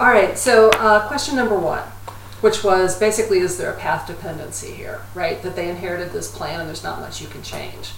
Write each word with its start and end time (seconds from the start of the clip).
All 0.00 0.08
right, 0.08 0.38
so 0.38 0.70
uh, 0.70 1.06
question 1.08 1.36
number 1.36 1.58
one, 1.58 1.82
which 2.40 2.64
was 2.64 2.98
basically 2.98 3.40
is 3.40 3.58
there 3.58 3.70
a 3.70 3.76
path 3.76 4.06
dependency 4.06 4.70
here, 4.70 5.02
right? 5.14 5.42
That 5.42 5.56
they 5.56 5.68
inherited 5.68 6.10
this 6.10 6.34
plan 6.34 6.58
and 6.58 6.66
there's 6.66 6.82
not 6.82 7.00
much 7.00 7.20
you 7.20 7.28
can 7.28 7.42
change. 7.42 7.90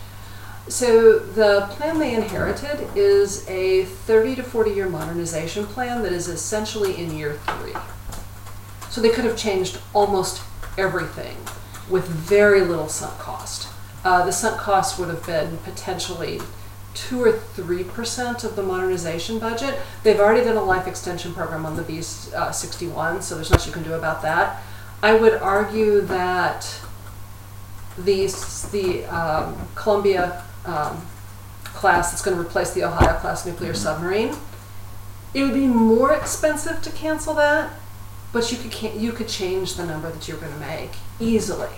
So 0.67 1.21
the 1.21 1.69
plan 1.71 2.01
they 2.01 2.13
inherited 2.13 2.89
is 2.97 3.49
a 3.49 3.85
30 3.85 4.35
to 4.35 4.43
40 4.43 4.73
year 4.73 4.89
modernization 4.89 5.65
plan 5.65 6.03
that 6.03 6.13
is 6.13 6.27
essentially 6.27 6.97
in 6.97 7.17
year 7.17 7.35
three. 7.35 7.75
So 8.91 9.01
they 9.01 9.11
could 9.11 9.25
have 9.25 9.37
changed 9.37 9.79
almost 9.95 10.43
everything 10.77 11.37
with 11.89 12.09
very 12.09 12.63
little 12.63 12.89
sunk 12.89 13.17
cost. 13.21 13.69
Uh, 14.05 14.27
the 14.27 14.33
sunk 14.33 14.59
cost 14.59 14.99
would 14.99 15.09
have 15.09 15.25
been 15.25 15.59
potentially 15.59 16.41
two 16.95 17.23
or 17.23 17.33
three 17.33 17.85
percent 17.85 18.45
of 18.45 18.57
the 18.57 18.63
modernization 18.63 19.39
budget. 19.39 19.79
They've 20.03 20.21
already 20.21 20.45
done 20.45 20.57
a 20.57 20.65
life 20.65 20.87
extension 20.87 21.35
program 21.35 21.67
on 21.67 21.77
the 21.77 21.83
B 21.83 22.03
uh, 22.35 22.53
61, 22.53 23.23
so 23.23 23.35
there's 23.35 23.51
nothing 23.51 23.69
you 23.69 23.73
can 23.73 23.83
do 23.83 23.95
about 23.95 24.23
that. 24.23 24.63
I 25.03 25.15
would 25.15 25.35
argue 25.35 26.01
that 26.03 26.81
the 27.99 28.27
the 28.73 29.05
um, 29.05 29.69
Columbia 29.75 30.45
um, 30.65 31.05
class 31.65 32.11
that's 32.11 32.23
going 32.23 32.37
to 32.37 32.43
replace 32.43 32.73
the 32.73 32.85
Ohio 32.85 33.19
class 33.19 33.45
nuclear 33.45 33.75
submarine, 33.75 34.35
it 35.35 35.43
would 35.43 35.55
be 35.55 35.67
more 35.67 36.13
expensive 36.13 36.81
to 36.83 36.91
cancel 36.91 37.35
that, 37.35 37.73
but 38.33 38.53
you 38.53 38.59
could 38.59 38.95
you 38.95 39.13
could 39.13 39.29
change 39.29 39.75
the 39.75 39.85
number 39.85 40.11
that 40.11 40.29
you're 40.29 40.39
going 40.39 40.53
to 40.53 40.61
make 40.61 40.91
easily. 41.19 41.75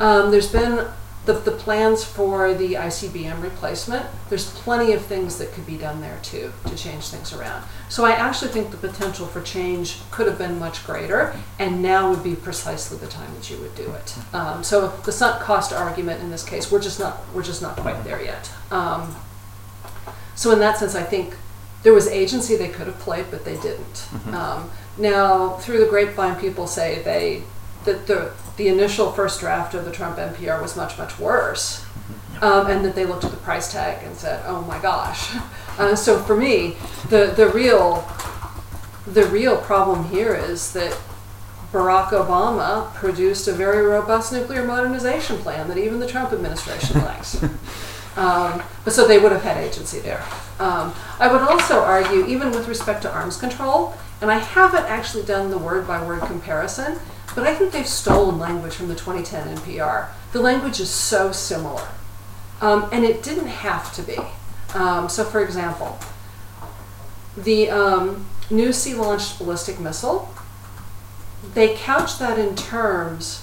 Um, 0.00 0.30
there's 0.30 0.50
been 0.50 0.86
the, 1.26 1.32
the 1.32 1.50
plans 1.50 2.04
for 2.04 2.54
the 2.54 2.74
ICBM 2.74 3.42
replacement, 3.42 4.06
there's 4.28 4.48
plenty 4.52 4.92
of 4.92 5.04
things 5.04 5.38
that 5.38 5.52
could 5.52 5.66
be 5.66 5.76
done 5.76 6.00
there 6.00 6.18
too 6.22 6.52
to 6.66 6.76
change 6.76 7.08
things 7.08 7.32
around. 7.32 7.64
So 7.88 8.04
I 8.04 8.12
actually 8.12 8.52
think 8.52 8.70
the 8.70 8.76
potential 8.76 9.26
for 9.26 9.42
change 9.42 9.98
could 10.12 10.28
have 10.28 10.38
been 10.38 10.58
much 10.58 10.86
greater, 10.86 11.34
and 11.58 11.82
now 11.82 12.10
would 12.10 12.22
be 12.22 12.36
precisely 12.36 12.96
the 12.98 13.08
time 13.08 13.34
that 13.34 13.50
you 13.50 13.58
would 13.58 13.74
do 13.74 13.90
it. 13.90 14.16
Um, 14.32 14.62
so 14.62 14.88
the 15.04 15.12
sunk 15.12 15.42
cost 15.42 15.72
argument 15.72 16.22
in 16.22 16.30
this 16.30 16.44
case, 16.44 16.70
we're 16.70 16.80
just 16.80 17.00
not 17.00 17.20
we're 17.34 17.42
just 17.42 17.60
not 17.60 17.76
quite 17.76 18.02
there 18.04 18.22
yet. 18.22 18.50
Um, 18.70 19.14
so 20.36 20.52
in 20.52 20.60
that 20.60 20.78
sense, 20.78 20.94
I 20.94 21.02
think 21.02 21.34
there 21.82 21.92
was 21.92 22.06
agency 22.06 22.56
they 22.56 22.68
could 22.68 22.86
have 22.86 22.98
played, 23.00 23.26
but 23.30 23.44
they 23.44 23.56
didn't. 23.60 24.08
Um, 24.32 24.70
now, 24.98 25.50
through 25.56 25.78
the 25.78 25.86
grapevine, 25.86 26.36
people 26.40 26.66
say 26.66 27.02
they 27.02 27.42
that 27.86 28.06
the 28.06 28.32
the 28.56 28.68
initial 28.68 29.12
first 29.12 29.40
draft 29.40 29.74
of 29.74 29.84
the 29.84 29.92
Trump 29.92 30.18
NPR 30.18 30.60
was 30.60 30.76
much 30.76 30.98
much 30.98 31.18
worse, 31.18 31.84
um, 32.42 32.66
and 32.66 32.84
that 32.84 32.94
they 32.94 33.06
looked 33.06 33.24
at 33.24 33.30
the 33.30 33.36
price 33.38 33.72
tag 33.72 34.04
and 34.04 34.14
said, 34.16 34.42
"Oh 34.46 34.62
my 34.62 34.78
gosh." 34.80 35.34
Uh, 35.78 35.94
so 35.94 36.18
for 36.18 36.34
me, 36.34 36.74
the 37.10 37.34
the 37.36 37.46
real 37.50 38.08
the 39.06 39.26
real 39.26 39.58
problem 39.58 40.04
here 40.06 40.34
is 40.34 40.72
that 40.72 40.98
Barack 41.70 42.08
Obama 42.08 42.94
produced 42.94 43.46
a 43.46 43.52
very 43.52 43.84
robust 43.84 44.32
nuclear 44.32 44.64
modernization 44.64 45.36
plan 45.36 45.68
that 45.68 45.76
even 45.76 46.00
the 46.00 46.06
Trump 46.06 46.32
administration 46.32 46.98
likes. 47.02 47.42
Um, 48.16 48.62
but 48.84 48.94
so 48.94 49.06
they 49.06 49.18
would 49.18 49.32
have 49.32 49.42
had 49.42 49.58
agency 49.58 50.00
there. 50.00 50.24
Um, 50.58 50.94
I 51.20 51.30
would 51.30 51.42
also 51.42 51.80
argue, 51.80 52.24
even 52.24 52.50
with 52.50 52.66
respect 52.66 53.02
to 53.02 53.12
arms 53.12 53.36
control, 53.36 53.94
and 54.22 54.30
I 54.30 54.38
haven't 54.38 54.86
actually 54.86 55.24
done 55.24 55.50
the 55.50 55.58
word 55.58 55.86
by 55.86 56.02
word 56.02 56.22
comparison, 56.22 56.98
but 57.36 57.46
I 57.46 57.54
think 57.54 57.70
they've 57.70 57.86
stolen 57.86 58.38
language 58.38 58.72
from 58.74 58.88
the 58.88 58.94
2010 58.94 59.58
NPR. 59.58 60.08
The 60.32 60.40
language 60.40 60.80
is 60.80 60.88
so 60.88 61.32
similar. 61.32 61.86
Um, 62.62 62.88
and 62.90 63.04
it 63.04 63.22
didn't 63.22 63.48
have 63.48 63.94
to 63.94 64.02
be. 64.02 64.16
Um, 64.74 65.10
so, 65.10 65.22
for 65.22 65.44
example, 65.44 65.98
the 67.36 67.70
um, 67.70 68.26
new 68.50 68.72
sea 68.72 68.94
launched 68.94 69.38
ballistic 69.38 69.78
missile, 69.78 70.34
they 71.52 71.74
couch 71.74 72.18
that 72.18 72.38
in 72.38 72.56
terms, 72.56 73.42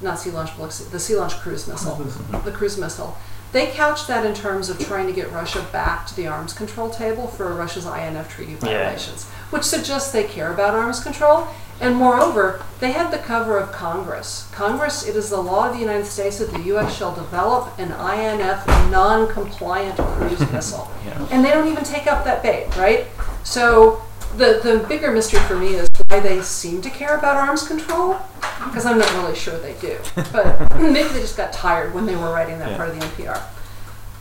not 0.00 0.20
sea 0.20 0.30
launched 0.30 0.56
ballistic, 0.56 0.90
the 0.90 1.00
sea 1.00 1.16
launched 1.16 1.40
cruise 1.40 1.66
missile, 1.66 1.96
the 2.44 2.52
cruise 2.52 2.78
missile. 2.78 3.18
They 3.50 3.66
couch 3.66 4.06
that 4.06 4.24
in 4.24 4.34
terms 4.34 4.68
of 4.68 4.78
trying 4.78 5.06
to 5.06 5.12
get 5.12 5.30
Russia 5.32 5.64
back 5.72 6.06
to 6.06 6.16
the 6.16 6.26
arms 6.28 6.52
control 6.52 6.90
table 6.90 7.26
for 7.26 7.52
Russia's 7.52 7.86
INF 7.86 8.28
treaty 8.28 8.54
violations, 8.54 9.24
which 9.50 9.64
suggests 9.64 10.12
they 10.12 10.24
care 10.24 10.52
about 10.52 10.74
arms 10.74 11.00
control. 11.00 11.48
And 11.80 11.96
moreover, 11.96 12.62
they 12.80 12.92
had 12.92 13.10
the 13.10 13.18
cover 13.18 13.58
of 13.58 13.72
Congress. 13.72 14.48
Congress, 14.52 15.06
it 15.06 15.16
is 15.16 15.30
the 15.30 15.40
law 15.40 15.66
of 15.68 15.74
the 15.74 15.80
United 15.80 16.06
States 16.06 16.38
that 16.38 16.50
the 16.52 16.60
U.S. 16.74 16.96
shall 16.96 17.14
develop 17.14 17.78
an 17.78 17.88
INF 17.92 18.66
non 18.90 19.28
compliant 19.32 19.98
cruise 19.98 20.40
missile. 20.52 20.90
Yeah. 21.04 21.26
And 21.30 21.44
they 21.44 21.50
don't 21.50 21.68
even 21.70 21.84
take 21.84 22.06
up 22.06 22.24
that 22.24 22.42
bait, 22.42 22.74
right? 22.76 23.06
So 23.42 24.02
the, 24.36 24.60
the 24.62 24.84
bigger 24.88 25.12
mystery 25.12 25.40
for 25.40 25.56
me 25.56 25.74
is 25.74 25.88
why 26.08 26.20
they 26.20 26.40
seem 26.42 26.80
to 26.82 26.90
care 26.90 27.16
about 27.18 27.36
arms 27.36 27.66
control, 27.66 28.16
because 28.64 28.86
I'm 28.86 28.98
not 28.98 29.12
really 29.14 29.36
sure 29.36 29.58
they 29.58 29.74
do. 29.80 29.98
But 30.32 30.70
maybe 30.80 31.08
they 31.08 31.20
just 31.20 31.36
got 31.36 31.52
tired 31.52 31.92
when 31.94 32.06
they 32.06 32.16
were 32.16 32.32
writing 32.32 32.58
that 32.60 32.70
Yeah. 32.70 32.76
part 32.76 32.88
of 32.90 32.98
the 32.98 33.06
NPR. 33.06 33.42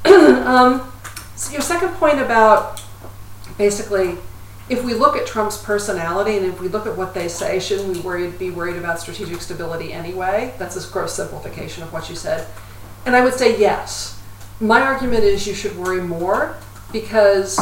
um, 0.45 0.91
so 1.35 1.51
your 1.53 1.61
second 1.61 1.89
point 1.95 2.19
about 2.19 2.81
basically, 3.57 4.17
if 4.73 4.83
we 4.83 4.95
look 4.95 5.15
at 5.15 5.27
Trump's 5.27 5.61
personality 5.61 6.35
and 6.35 6.45
if 6.47 6.59
we 6.59 6.67
look 6.67 6.87
at 6.87 6.97
what 6.97 7.13
they 7.13 7.27
say, 7.27 7.59
shouldn't 7.59 7.89
we 7.89 8.27
be 8.31 8.49
worried 8.49 8.75
about 8.75 8.99
strategic 8.99 9.39
stability 9.39 9.93
anyway? 9.93 10.53
That's 10.57 10.75
a 10.75 10.91
gross 10.91 11.13
simplification 11.13 11.83
of 11.83 11.93
what 11.93 12.09
you 12.09 12.15
said. 12.15 12.47
And 13.05 13.15
I 13.15 13.23
would 13.23 13.35
say 13.35 13.59
yes. 13.59 14.19
My 14.59 14.81
argument 14.81 15.23
is 15.23 15.45
you 15.45 15.53
should 15.53 15.77
worry 15.77 16.01
more 16.01 16.57
because 16.91 17.59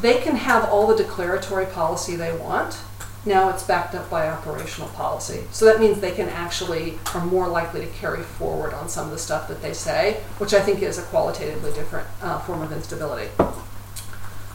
they 0.00 0.20
can 0.20 0.36
have 0.36 0.64
all 0.68 0.86
the 0.86 0.96
declaratory 0.96 1.66
policy 1.66 2.14
they 2.14 2.36
want. 2.36 2.78
Now 3.26 3.48
it's 3.50 3.64
backed 3.64 3.94
up 3.94 4.08
by 4.08 4.28
operational 4.28 4.88
policy. 4.90 5.44
So 5.50 5.64
that 5.64 5.80
means 5.80 6.00
they 6.00 6.12
can 6.12 6.28
actually 6.28 6.98
are 7.14 7.24
more 7.24 7.48
likely 7.48 7.80
to 7.80 7.86
carry 7.86 8.22
forward 8.22 8.74
on 8.74 8.88
some 8.88 9.06
of 9.06 9.10
the 9.10 9.18
stuff 9.18 9.48
that 9.48 9.60
they 9.60 9.72
say, 9.72 10.22
which 10.38 10.54
I 10.54 10.60
think 10.60 10.82
is 10.82 10.98
a 10.98 11.02
qualitatively 11.02 11.72
different 11.72 12.06
uh, 12.20 12.38
form 12.40 12.62
of 12.62 12.72
instability. 12.72 13.28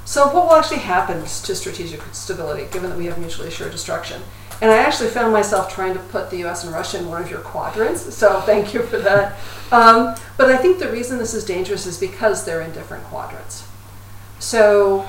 So 0.08 0.26
what 0.28 0.46
will 0.46 0.54
actually 0.54 0.80
happen 0.80 1.20
to 1.24 1.28
strategic 1.28 2.02
stability 2.14 2.66
given 2.72 2.90
that 2.92 2.98
we 2.98 3.08
have 3.08 3.18
mutually 3.18 3.50
assured 3.50 3.74
destruction? 3.74 4.22
And 4.62 4.72
I 4.72 4.78
actually 4.78 5.10
found 5.10 5.34
myself 5.34 5.70
trying 5.70 5.96
to 5.96 6.00
put 6.00 6.30
the 6.30 6.46
US 6.46 6.64
and 6.64 6.72
Russia 6.72 7.00
in 7.00 7.10
one 7.10 7.22
of 7.22 7.30
your 7.30 7.42
quadrants, 7.42 8.16
so 8.16 8.40
thank 8.40 8.74
you 8.74 8.84
for 8.84 9.00
that. 9.00 9.38
Um, 9.70 10.16
but 10.38 10.50
I 10.50 10.56
think 10.56 10.80
the 10.80 10.90
reason 10.90 11.18
this 11.18 11.34
is 11.34 11.44
dangerous 11.44 11.86
is 11.86 12.00
because 12.00 12.46
they're 12.46 12.62
in 12.62 12.72
different 12.72 13.04
quadrants. 13.04 13.68
So 14.40 15.02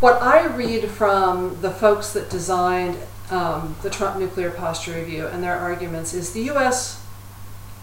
what 0.00 0.22
I 0.22 0.46
read 0.46 0.88
from 0.88 1.60
the 1.60 1.70
folks 1.70 2.14
that 2.14 2.30
designed 2.30 2.96
um, 3.30 3.76
the 3.82 3.90
Trump 3.90 4.18
Nuclear 4.18 4.50
Posture 4.50 4.94
Review 4.94 5.26
and 5.26 5.42
their 5.42 5.56
arguments 5.56 6.14
is 6.14 6.32
the 6.32 6.48
US, 6.52 7.04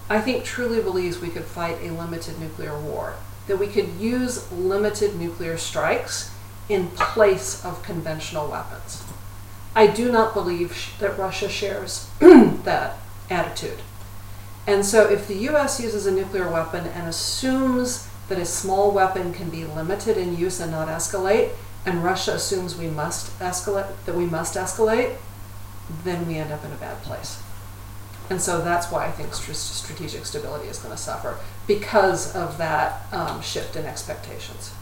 I 0.10 0.20
think, 0.20 0.46
truly 0.46 0.82
believes 0.82 1.20
we 1.20 1.30
could 1.30 1.46
fight 1.46 1.78
a 1.84 1.92
limited 1.92 2.40
nuclear 2.40 2.76
war, 2.76 3.14
that 3.48 3.58
we 3.58 3.68
could 3.68 3.90
use 4.00 4.52
limited 4.52 5.16
nuclear 5.16 5.58
strikes 5.58 6.32
in 6.70 6.88
place 6.90 7.64
of 7.66 7.84
conventional 7.84 8.50
weapons. 8.50 9.04
I 9.76 9.88
do 9.88 10.12
not 10.12 10.34
believe 10.34 10.76
sh- 10.76 10.92
that 11.00 11.18
Russia 11.18 11.50
shares 11.50 12.10
that 12.20 12.98
attitude. 13.30 13.80
And 14.66 14.86
so, 14.86 15.10
if 15.10 15.28
the 15.28 15.36
US 15.50 15.82
uses 15.82 16.06
a 16.06 16.12
nuclear 16.12 16.50
weapon 16.50 16.86
and 16.88 17.08
assumes 17.08 18.08
that 18.30 18.38
a 18.38 18.46
small 18.46 18.92
weapon 18.92 19.34
can 19.34 19.50
be 19.50 19.66
limited 19.66 20.18
in 20.18 20.38
use 20.38 20.60
and 20.62 20.72
not 20.72 20.88
escalate, 20.88 21.52
and 21.86 22.04
Russia 22.04 22.34
assumes 22.34 22.78
we 22.78 22.88
must 22.88 23.38
escalate, 23.40 23.92
that 24.06 24.16
we 24.16 24.26
must 24.26 24.56
escalate, 24.56 25.18
then 26.06 26.26
we 26.28 26.38
end 26.38 26.54
up 26.54 26.64
in 26.64 26.72
a 26.72 26.76
bad 26.76 27.02
place. 27.04 27.42
And 28.30 28.42
so 28.42 28.62
that's 28.62 28.90
why 28.90 29.06
I 29.06 29.12
think 29.12 29.34
strategic 29.34 30.26
stability 30.26 30.70
is 30.70 30.80
going 30.80 30.96
to 30.96 31.02
suffer 31.02 31.38
because 31.68 32.36
of 32.36 32.58
that 32.58 33.02
um, 33.14 33.42
shift 33.42 33.76
in 33.76 33.86
expectations. 33.86 34.74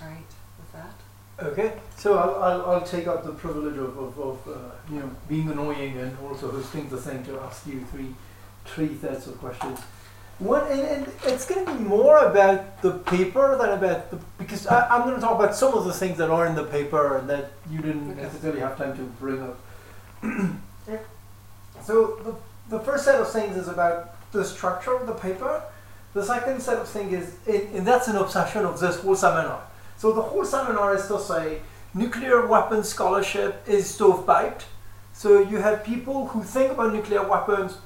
All 0.00 0.08
right, 0.08 0.16
with 0.58 0.72
that. 0.72 1.46
Okay, 1.46 1.72
so 1.96 2.18
I'll, 2.18 2.42
I'll, 2.42 2.70
I'll 2.72 2.86
take 2.86 3.06
up 3.06 3.24
the 3.24 3.32
privilege 3.32 3.76
of, 3.76 3.96
of, 3.98 4.18
of 4.18 4.48
uh, 4.48 4.92
you 4.92 5.00
know 5.00 5.10
being 5.28 5.48
annoying 5.50 5.98
and 5.98 6.16
also 6.18 6.50
hosting 6.50 6.88
the 6.88 6.96
thing 6.98 7.24
to 7.24 7.38
ask 7.40 7.66
you 7.66 7.84
three 7.90 8.14
three 8.64 8.96
sets 8.96 9.26
of 9.26 9.38
questions. 9.38 9.80
One 10.40 10.66
and, 10.70 10.80
and 10.80 11.06
it's 11.26 11.46
going 11.46 11.64
to 11.64 11.72
be 11.72 11.78
more 11.78 12.18
about 12.18 12.82
the 12.82 12.90
paper 12.92 13.56
than 13.56 13.70
about 13.70 14.10
the 14.10 14.18
because 14.38 14.66
I, 14.66 14.88
I'm 14.88 15.02
going 15.02 15.14
to 15.14 15.20
talk 15.20 15.38
about 15.38 15.54
some 15.54 15.74
of 15.74 15.84
the 15.84 15.92
things 15.92 16.18
that 16.18 16.28
are 16.30 16.46
in 16.46 16.56
the 16.56 16.64
paper 16.64 17.18
and 17.18 17.28
that 17.30 17.52
you 17.70 17.78
didn't 17.80 18.10
Okay. 18.12 18.22
necessarily 18.22 18.60
have 18.60 18.76
time 18.76 18.96
to 18.96 19.02
bring 19.20 19.40
up. 19.42 19.60
yeah. 20.88 20.98
so 21.84 22.16
the, 22.24 22.34
the 22.68 22.80
first 22.80 23.04
set 23.04 23.20
of 23.20 23.30
things 23.30 23.56
is 23.56 23.68
about 23.68 24.14
the 24.32 24.44
structure 24.44 24.94
of 24.94 25.06
the 25.06 25.14
paper. 25.14 25.62
The 26.12 26.24
second 26.24 26.60
set 26.60 26.78
of 26.78 26.88
things 26.88 27.12
is 27.46 27.72
and, 27.74 27.86
that's 27.86 28.08
an 28.08 28.16
obsession 28.16 28.64
of 28.64 28.80
this 28.80 29.00
whole 29.00 29.16
seminar. 29.16 29.62
So 29.96 30.12
the 30.12 30.22
whole 30.22 30.44
seminar 30.44 30.94
is 30.94 31.06
to 31.08 31.18
say 31.18 31.60
nuclear 31.92 32.46
weapons 32.46 32.88
scholarship 32.88 33.62
is 33.66 33.96
stovepiped. 33.96 34.62
So 35.12 35.40
you 35.40 35.58
have 35.58 35.84
people 35.84 36.28
who 36.28 36.42
think 36.42 36.72
about 36.72 36.92
nuclear 36.92 37.26
weapons 37.26 37.78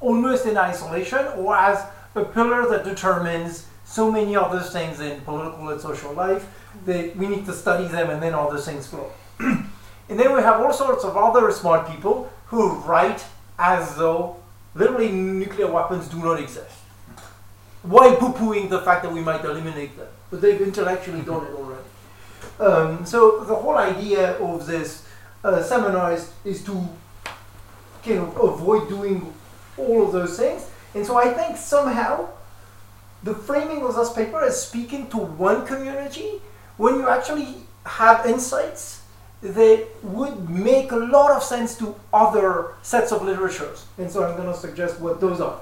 almost 0.00 0.46
in 0.46 0.56
isolation 0.56 1.26
or 1.36 1.56
as 1.56 1.84
a 2.14 2.24
pillar 2.24 2.68
that 2.68 2.84
determines 2.84 3.66
so 3.84 4.10
many 4.10 4.36
other 4.36 4.60
things 4.60 5.00
in 5.00 5.20
political 5.22 5.68
and 5.68 5.80
social 5.80 6.12
life 6.12 6.46
that 6.84 7.16
we 7.16 7.26
need 7.26 7.46
to 7.46 7.52
study 7.52 7.86
them 7.86 8.10
and 8.10 8.22
then 8.22 8.34
other 8.34 8.58
things 8.58 8.86
flow. 8.86 9.10
and 9.38 9.68
then 10.08 10.34
we 10.34 10.40
have 10.42 10.60
all 10.60 10.72
sorts 10.72 11.04
of 11.04 11.16
other 11.16 11.50
smart 11.50 11.88
people 11.88 12.30
who 12.46 12.74
write 12.80 13.24
as 13.58 13.96
though 13.96 14.36
literally 14.74 15.10
nuclear 15.10 15.70
weapons 15.70 16.08
do 16.08 16.18
not 16.18 16.40
exist. 16.40 16.76
Why 17.82 18.14
poo-pooing 18.14 18.70
the 18.70 18.80
fact 18.80 19.02
that 19.02 19.12
we 19.12 19.20
might 19.20 19.44
eliminate 19.44 19.96
them? 19.96 20.08
But 20.30 20.40
they've 20.40 20.60
intellectually 20.60 21.22
done 21.22 21.46
it 21.46 21.54
already. 21.54 21.82
Um, 22.58 23.04
so 23.04 23.44
the 23.44 23.54
whole 23.54 23.76
idea 23.76 24.38
of 24.38 24.66
this 24.66 25.06
uh, 25.42 25.62
seminar 25.62 26.12
is, 26.12 26.32
is 26.44 26.64
to 26.64 26.88
kind 28.04 28.20
of 28.20 28.36
avoid 28.36 28.88
doing 28.88 29.32
all 29.76 30.06
of 30.06 30.12
those 30.12 30.38
things. 30.38 30.66
And 30.94 31.04
so 31.04 31.16
I 31.16 31.32
think 31.32 31.56
somehow 31.56 32.28
the 33.22 33.34
framing 33.34 33.82
of 33.82 33.96
this 33.96 34.12
paper 34.12 34.44
is 34.44 34.60
speaking 34.60 35.08
to 35.10 35.18
one 35.18 35.66
community 35.66 36.40
when 36.76 36.96
you 36.96 37.08
actually 37.08 37.56
have 37.84 38.26
insights 38.26 39.02
that 39.44 39.86
would 40.02 40.48
make 40.48 40.90
a 40.90 40.96
lot 40.96 41.30
of 41.30 41.42
sense 41.42 41.76
to 41.76 41.94
other 42.14 42.74
sets 42.82 43.12
of 43.12 43.22
literatures. 43.22 43.84
And 43.98 44.10
so 44.10 44.24
I'm 44.24 44.36
going 44.36 44.50
to 44.50 44.58
suggest 44.58 44.98
what 45.00 45.20
those 45.20 45.38
are. 45.38 45.60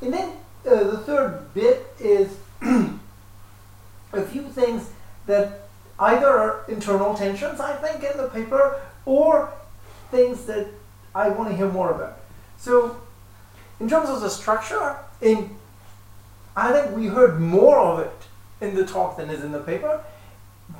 And 0.00 0.12
then 0.12 0.32
uh, 0.64 0.84
the 0.84 0.98
third 0.98 1.52
bit 1.52 1.84
is 1.98 2.36
a 2.62 4.22
few 4.22 4.42
things 4.50 4.88
that 5.26 5.62
either 5.98 6.28
are 6.28 6.64
internal 6.68 7.14
tensions, 7.14 7.58
I 7.58 7.72
think, 7.74 8.04
in 8.04 8.16
the 8.16 8.28
paper, 8.28 8.80
or 9.04 9.52
things 10.12 10.44
that 10.46 10.68
I 11.12 11.28
want 11.28 11.50
to 11.50 11.56
hear 11.56 11.68
more 11.68 11.90
about. 11.90 12.20
So, 12.58 13.00
in 13.80 13.88
terms 13.88 14.08
of 14.08 14.20
the 14.20 14.30
structure, 14.30 14.96
in 15.20 15.50
I 16.56 16.72
think 16.72 16.96
we 16.96 17.08
heard 17.08 17.40
more 17.40 17.78
of 17.80 17.98
it 17.98 18.12
in 18.60 18.76
the 18.76 18.86
talk 18.86 19.16
than 19.16 19.28
is 19.28 19.42
in 19.42 19.50
the 19.50 19.58
paper, 19.58 20.04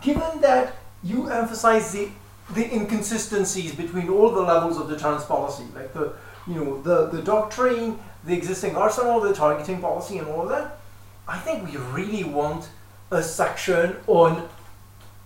given 0.00 0.41
that 0.41 0.77
you 1.03 1.29
emphasize 1.29 1.93
the 1.93 2.11
the 2.50 2.75
inconsistencies 2.75 3.75
between 3.75 4.08
all 4.08 4.31
the 4.31 4.43
levels 4.43 4.79
of 4.79 4.88
deterrence 4.88 5.25
policy, 5.25 5.64
like 5.75 5.93
the 5.94 6.14
you 6.46 6.55
know 6.55 6.82
the, 6.82 7.06
the 7.06 7.23
doctrine, 7.23 7.99
the 8.25 8.35
existing 8.35 8.76
arsenal, 8.76 9.20
the 9.20 9.32
targeting 9.32 9.81
policy, 9.81 10.19
and 10.19 10.29
all 10.29 10.43
of 10.43 10.49
that. 10.50 10.79
I 11.26 11.38
think 11.38 11.67
we 11.70 11.76
really 11.79 12.25
want 12.25 12.69
a 13.11 13.23
section 13.23 13.96
on 14.06 14.49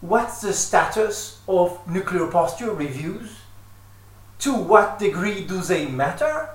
what's 0.01 0.41
the 0.41 0.53
status 0.53 1.41
of 1.49 1.81
nuclear 1.89 2.27
posture 2.29 2.73
reviews, 2.73 3.39
to 4.41 4.55
what 4.55 5.01
degree 5.01 5.45
do 5.45 5.61
they 5.61 5.87
matter, 5.87 6.51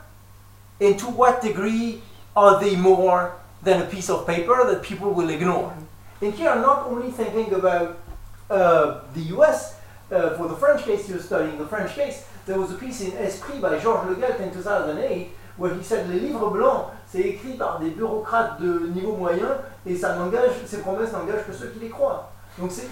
and 0.80 0.98
to 1.00 1.08
what 1.08 1.42
degree 1.42 2.02
are 2.36 2.60
they 2.60 2.76
more 2.76 3.36
than 3.62 3.82
a 3.82 3.86
piece 3.86 4.10
of 4.10 4.26
paper 4.26 4.66
that 4.66 4.82
people 4.82 5.12
will 5.12 5.30
ignore. 5.30 5.74
And 6.22 6.34
here 6.34 6.50
I'm 6.50 6.62
not 6.62 6.88
only 6.88 7.12
thinking 7.12 7.54
about 7.54 8.00
uh, 8.50 9.02
the 9.14 9.22
US, 9.38 9.73
uh, 10.14 10.38
for 10.38 10.48
the 10.48 10.56
French 10.56 10.84
case 10.84 11.10
you're 11.10 11.20
studying, 11.20 11.58
the 11.58 11.68
French 11.68 11.94
case, 11.96 12.26
there 12.46 12.60
was 12.60 12.72
a 12.72 12.76
piece 12.76 13.02
in 13.02 13.12
Esprit 13.18 13.60
by 13.60 13.80
Georges 13.80 14.10
Le 14.10 14.16
Guelte 14.16 14.42
in 14.42 14.52
2008 14.52 15.32
where 15.58 15.74
he 15.74 15.84
said 15.84 16.10
les 16.10 16.20
livres 16.20 16.50
blancs, 16.50 16.92
c'est 17.08 17.22
écrit 17.22 17.58
par 17.58 17.80
des 17.80 17.92
bureaucrates 17.92 18.60
de 18.60 18.88
niveau 18.88 19.16
moyen 19.16 19.58
et 19.86 19.96
ça 19.96 20.16
n'engage, 20.16 20.52
ces 20.66 20.80
promesses 20.80 21.12
n'engagent 21.12 21.46
que 21.46 21.54
ceux 21.54 21.68
qui 21.68 21.80
les 21.80 21.90
croient. 21.90 22.32
Donc 22.58 22.72
c'est, 22.72 22.88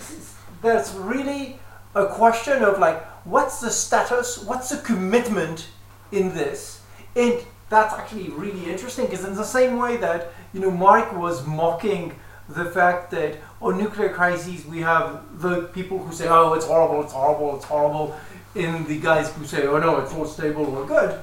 that's 0.61 0.93
really 0.93 1.59
a 1.95 2.05
question 2.05 2.63
of 2.63 2.79
like, 2.79 3.01
what's 3.25 3.59
the 3.59 3.69
status, 3.69 4.43
what's 4.45 4.69
the 4.69 4.77
commitment 4.77 5.67
in 6.11 6.33
this? 6.33 6.81
And 7.15 7.33
that's 7.69 7.93
actually 7.93 8.29
really 8.29 8.69
interesting 8.69 9.05
because 9.05 9.25
in 9.25 9.35
the 9.35 9.43
same 9.43 9.77
way 9.77 9.97
that 9.97 10.31
you 10.53 10.59
know 10.59 10.71
Mark 10.71 11.13
was 11.17 11.45
mocking 11.45 12.13
the 12.53 12.65
fact 12.65 13.11
that 13.11 13.37
on 13.61 13.77
nuclear 13.77 14.09
crises 14.09 14.65
we 14.65 14.79
have 14.79 15.41
the 15.41 15.63
people 15.73 15.97
who 15.99 16.13
say 16.13 16.27
oh 16.27 16.53
it's 16.53 16.65
horrible 16.65 17.03
it's 17.03 17.13
horrible 17.13 17.55
it's 17.55 17.65
horrible 17.65 18.15
and 18.55 18.85
the 18.87 18.99
guys 18.99 19.31
who 19.33 19.45
say 19.45 19.65
oh 19.65 19.79
no 19.79 19.97
it's 19.97 20.13
all 20.13 20.25
stable 20.25 20.65
or 20.65 20.85
good 20.85 21.19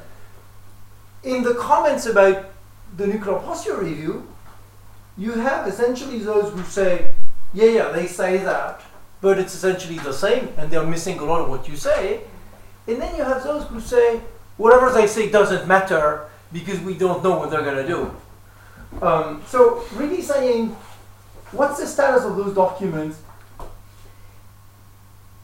in 1.25 1.43
the 1.43 1.55
comments 1.55 2.07
about 2.07 2.47
the 2.97 3.07
nuclear 3.07 3.39
posture 3.39 3.77
review 3.77 4.27
you 5.17 5.33
have 5.33 5.67
essentially 5.67 6.19
those 6.19 6.53
who 6.53 6.63
say 6.63 7.13
yeah 7.53 7.71
yeah 7.71 7.89
they 7.91 8.07
say 8.07 8.39
that 8.39 8.81
but 9.21 9.39
it's 9.39 9.55
essentially 9.55 9.99
the 9.99 10.13
same 10.13 10.49
and 10.57 10.71
they're 10.71 10.87
missing 10.87 11.19
a 11.19 11.25
lot 11.25 11.41
of 11.41 11.49
what 11.49 11.69
you 11.69 11.77
say 11.77 12.21
and 12.87 13.01
then 13.01 13.15
you 13.17 13.23
have 13.23 13.43
those 13.43 13.65
who 13.65 13.81
say 13.81 14.21
whatever 14.57 14.91
they 14.91 15.07
say 15.07 15.31
doesn't 15.31 15.67
matter 15.67 16.29
because 16.53 16.81
we 16.81 16.95
don't 16.95 17.23
know 17.23 17.39
what 17.39 17.51
they're 17.51 17.63
going 17.63 17.77
to 17.77 17.87
do. 17.87 19.07
Um, 19.07 19.43
so 19.47 19.85
really 19.95 20.23
saying, 20.23 20.77
what's 21.53 21.81
the 21.81 21.87
status 21.87 22.25
of 22.25 22.37
those 22.37 22.55
documents? 22.55 23.21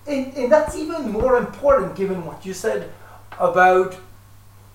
And, 0.06 0.34
and 0.34 0.52
that's 0.52 0.76
even 0.76 1.10
more 1.10 1.36
important 1.36 1.96
given 1.96 2.24
what 2.24 2.44
you 2.44 2.52
said 2.52 2.92
about 3.38 3.96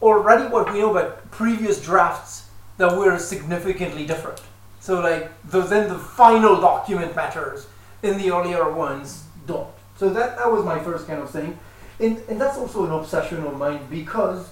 already 0.02 0.50
what 0.52 0.72
we 0.72 0.80
know 0.80 0.92
about 0.92 1.30
previous 1.32 1.82
drafts 1.82 2.50
that 2.78 2.98
were 2.98 3.18
significantly 3.20 4.06
different. 4.06 4.42
So 4.80 5.02
like 5.02 5.32
the, 5.50 5.62
then 5.62 5.90
the 5.90 6.00
final 6.00 6.60
document 6.60 7.16
matters 7.16 7.68
and 8.02 8.20
the 8.20 8.32
earlier 8.32 8.72
ones 8.72 9.24
don't. 9.46 9.68
So 9.98 10.10
that, 10.10 10.38
that 10.38 10.52
was 10.52 10.64
my 10.64 10.80
first 10.80 11.06
kind 11.06 11.22
of 11.22 11.30
thing. 11.30 11.60
And, 12.00 12.18
and 12.30 12.40
that's 12.40 12.58
also 12.58 12.86
an 12.86 12.92
obsession 12.92 13.44
of 13.44 13.58
mine 13.58 13.86
because 13.90 14.50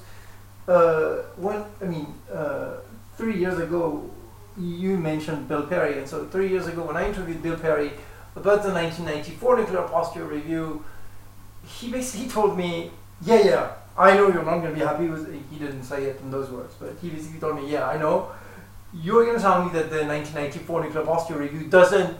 uh, 0.67 1.21
when 1.37 1.63
I 1.81 1.85
mean 1.85 2.13
uh, 2.31 2.77
three 3.15 3.37
years 3.37 3.57
ago, 3.57 4.09
you 4.59 4.97
mentioned 4.97 5.47
Bill 5.47 5.63
Perry, 5.63 5.99
and 5.99 6.07
so 6.07 6.25
three 6.25 6.49
years 6.49 6.67
ago 6.67 6.83
when 6.83 6.97
I 6.97 7.07
interviewed 7.07 7.43
Bill 7.43 7.57
Perry 7.57 7.91
about 8.35 8.63
the 8.63 8.71
1994 8.71 9.57
nuclear 9.57 9.83
posture 9.83 10.25
review, 10.25 10.83
he 11.65 11.91
basically 11.91 12.27
told 12.37 12.57
me, 12.57 12.91
yeah, 13.21 13.43
yeah, 13.43 13.71
I 13.97 14.15
know 14.15 14.27
you're 14.27 14.43
not 14.43 14.59
going 14.59 14.73
to 14.73 14.79
be 14.79 14.85
happy 14.85 15.07
with. 15.07 15.33
He 15.51 15.57
didn't 15.57 15.83
say 15.83 16.03
it 16.03 16.19
in 16.21 16.31
those 16.31 16.49
words, 16.49 16.75
but 16.79 16.95
he 17.01 17.09
basically 17.09 17.39
told 17.39 17.55
me, 17.55 17.71
yeah, 17.71 17.87
I 17.87 17.97
know. 17.97 18.31
You're 18.93 19.25
going 19.25 19.35
to 19.35 19.41
tell 19.41 19.63
me 19.63 19.71
that 19.73 19.89
the 19.89 20.05
1994 20.05 20.83
nuclear 20.83 21.05
posture 21.05 21.37
review 21.37 21.67
doesn't 21.67 22.17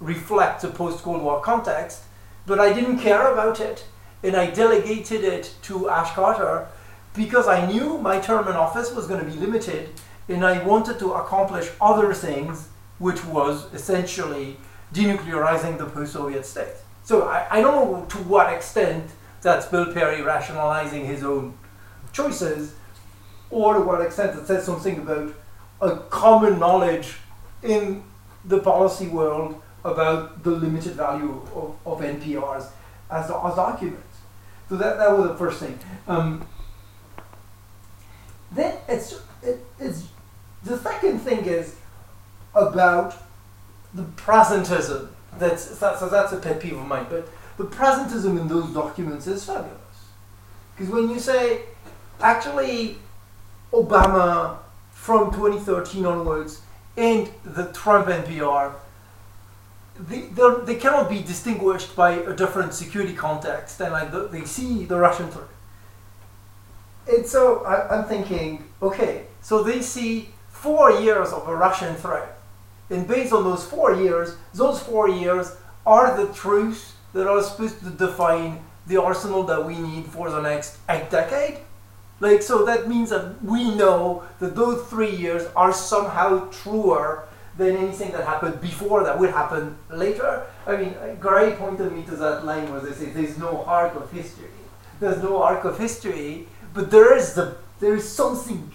reflect 0.00 0.62
the 0.62 0.68
post-Cold 0.68 1.22
War 1.22 1.40
context, 1.40 2.02
but 2.46 2.58
I 2.58 2.72
didn't 2.72 2.98
care 2.98 3.32
about 3.32 3.60
it, 3.60 3.84
and 4.22 4.34
I 4.34 4.50
delegated 4.50 5.24
it 5.24 5.54
to 5.62 5.88
Ash 5.88 6.12
Carter 6.14 6.68
because 7.14 7.48
I 7.48 7.66
knew 7.66 7.98
my 7.98 8.18
term 8.18 8.48
in 8.48 8.54
office 8.54 8.94
was 8.94 9.06
going 9.06 9.24
to 9.24 9.30
be 9.30 9.36
limited 9.38 9.90
and 10.28 10.44
I 10.44 10.62
wanted 10.62 10.98
to 10.98 11.12
accomplish 11.12 11.70
other 11.80 12.12
things, 12.12 12.68
which 12.98 13.24
was 13.24 13.72
essentially 13.72 14.56
denuclearizing 14.92 15.78
the 15.78 15.86
post 15.86 16.12
Soviet 16.12 16.44
states. 16.44 16.82
So 17.04 17.26
I, 17.26 17.46
I 17.50 17.60
don't 17.60 17.74
know 17.74 18.04
to 18.04 18.18
what 18.18 18.52
extent 18.52 19.10
that's 19.40 19.66
Bill 19.66 19.92
Perry 19.92 20.22
rationalizing 20.22 21.06
his 21.06 21.22
own 21.24 21.56
choices, 22.12 22.74
or 23.50 23.74
to 23.74 23.80
what 23.80 24.00
extent 24.02 24.38
it 24.38 24.46
says 24.46 24.64
something 24.64 24.98
about 24.98 25.34
a 25.80 25.96
common 25.96 26.58
knowledge 26.58 27.16
in 27.62 28.02
the 28.44 28.58
policy 28.58 29.08
world 29.08 29.60
about 29.84 30.42
the 30.42 30.50
limited 30.50 30.94
value 30.94 31.40
of, 31.54 31.76
of 31.86 32.00
NPRs 32.00 32.66
as, 33.10 33.24
as 33.30 33.54
documents. 33.54 34.18
So 34.68 34.76
that, 34.76 34.98
that 34.98 35.16
was 35.16 35.28
the 35.28 35.36
first 35.36 35.60
thing. 35.60 35.78
Um, 36.06 36.46
then 38.52 38.76
it's 38.88 39.20
it, 39.42 39.64
it's 39.78 40.08
the 40.68 40.78
second 40.78 41.20
thing 41.20 41.44
is 41.44 41.76
about 42.54 43.16
the 43.94 44.02
presentism. 44.02 45.08
That's 45.38 45.78
that, 45.78 45.98
so 45.98 46.08
that's 46.08 46.32
a 46.32 46.36
pet 46.36 46.60
peeve 46.60 46.78
of 46.78 46.86
mine. 46.86 47.06
But 47.08 47.28
the 47.56 47.64
presentism 47.64 48.40
in 48.40 48.48
those 48.48 48.72
documents 48.72 49.26
is 49.26 49.44
fabulous 49.44 49.78
because 50.74 50.92
when 50.92 51.10
you 51.10 51.18
say 51.18 51.62
actually 52.20 52.98
Obama 53.72 54.58
from 54.90 55.30
2013 55.32 56.04
onwards 56.04 56.62
and 56.96 57.28
the 57.44 57.72
Trump 57.72 58.06
NPR, 58.06 58.74
they, 59.98 60.28
they 60.64 60.74
cannot 60.76 61.08
be 61.08 61.22
distinguished 61.22 61.94
by 61.94 62.12
a 62.12 62.34
different 62.34 62.74
security 62.74 63.14
context 63.14 63.80
and 63.80 63.92
like 63.92 64.10
the, 64.10 64.28
they 64.28 64.44
see 64.44 64.84
the 64.84 64.98
Russian 64.98 65.28
threat 65.28 65.48
and 67.08 67.26
so 67.26 67.64
I, 67.64 67.96
I'm 67.96 68.04
thinking, 68.04 68.64
okay, 68.82 69.24
so 69.40 69.62
they 69.62 69.80
see 69.80 70.28
four 70.60 70.90
years 70.92 71.32
of 71.32 71.48
a 71.48 71.54
Russian 71.54 71.94
threat. 71.94 72.38
And 72.90 73.06
based 73.06 73.32
on 73.32 73.44
those 73.44 73.64
four 73.64 73.94
years, 73.94 74.36
those 74.54 74.80
four 74.80 75.08
years 75.08 75.56
are 75.86 76.16
the 76.16 76.32
truths 76.32 76.94
that 77.12 77.26
are 77.26 77.42
supposed 77.42 77.80
to 77.80 77.90
define 77.90 78.60
the 78.86 79.00
arsenal 79.00 79.42
that 79.44 79.64
we 79.64 79.78
need 79.78 80.06
for 80.06 80.30
the 80.30 80.40
next 80.40 80.78
eight 80.88 81.10
decade. 81.10 81.58
Like, 82.20 82.42
so 82.42 82.64
that 82.64 82.88
means 82.88 83.10
that 83.10 83.42
we 83.44 83.74
know 83.74 84.24
that 84.40 84.56
those 84.56 84.86
three 84.88 85.14
years 85.14 85.46
are 85.54 85.72
somehow 85.72 86.50
truer 86.50 87.24
than 87.56 87.76
anything 87.76 88.12
that 88.12 88.24
happened 88.24 88.60
before 88.60 89.04
that 89.04 89.18
would 89.18 89.30
happen 89.30 89.76
later. 89.90 90.46
I 90.66 90.76
mean, 90.76 90.94
Gray 91.20 91.54
pointed 91.54 91.92
me 91.92 92.02
to 92.04 92.16
that 92.16 92.44
line 92.44 92.70
where 92.70 92.80
they 92.80 92.92
say 92.92 93.10
there's 93.10 93.38
no 93.38 93.64
arc 93.64 93.94
of 93.94 94.10
history. 94.10 94.50
There's 95.00 95.22
no 95.22 95.42
arc 95.42 95.64
of 95.64 95.78
history 95.78 96.48
but 96.74 96.90
there 96.90 97.16
is 97.16 97.34
the 97.34 97.56
there 97.80 97.94
is 97.94 98.08
something 98.08 98.72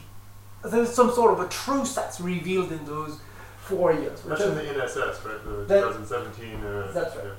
there's 0.65 0.93
some 0.93 1.11
sort 1.11 1.33
of 1.33 1.39
a 1.39 1.49
truth 1.49 1.93
that's 1.95 2.19
revealed 2.21 2.71
in 2.71 2.83
those 2.85 3.19
four 3.61 3.93
years. 3.93 4.23
which 4.23 4.39
That's 4.39 4.41
in 4.51 4.57
is- 4.57 4.67
the 4.67 5.01
NSS, 5.01 5.25
right? 5.25 5.43
The 5.45 5.51
That- 5.65 5.81
2017. 5.93 6.63
Uh, 6.63 6.91
That's 6.93 7.15
right. 7.15 7.25
yeah. 7.25 7.31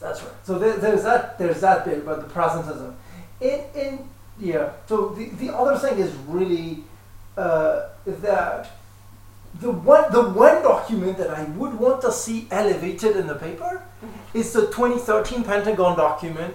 That's 0.00 0.22
right. 0.22 0.32
So 0.44 0.58
there, 0.58 0.76
there's 0.78 1.04
that 1.04 1.38
there's 1.38 1.60
that 1.60 1.84
bit 1.84 1.98
about 1.98 2.26
the 2.26 2.34
presentism. 2.34 2.94
In 3.40 3.60
in 3.74 4.08
yeah. 4.38 4.70
So 4.88 5.10
the, 5.10 5.26
the 5.30 5.54
other 5.54 5.78
thing 5.78 5.98
is 5.98 6.12
really 6.26 6.82
uh, 7.36 7.88
that 8.06 8.70
the 9.60 9.70
one 9.70 10.10
the 10.10 10.22
one 10.30 10.62
document 10.62 11.18
that 11.18 11.30
I 11.30 11.44
would 11.44 11.78
want 11.78 12.00
to 12.02 12.10
see 12.10 12.48
elevated 12.50 13.16
in 13.16 13.26
the 13.28 13.36
paper 13.36 13.82
is 14.34 14.52
the 14.52 14.62
2013 14.66 15.44
Pentagon 15.44 15.96
document 15.96 16.54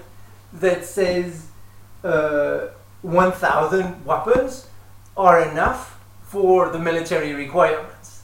that 0.54 0.84
says 0.84 1.48
uh, 2.04 2.68
1,000 3.08 4.06
weapons 4.06 4.68
are 5.16 5.42
enough 5.50 6.00
for 6.24 6.70
the 6.70 6.80
military 6.80 7.34
requirements. 7.34 8.24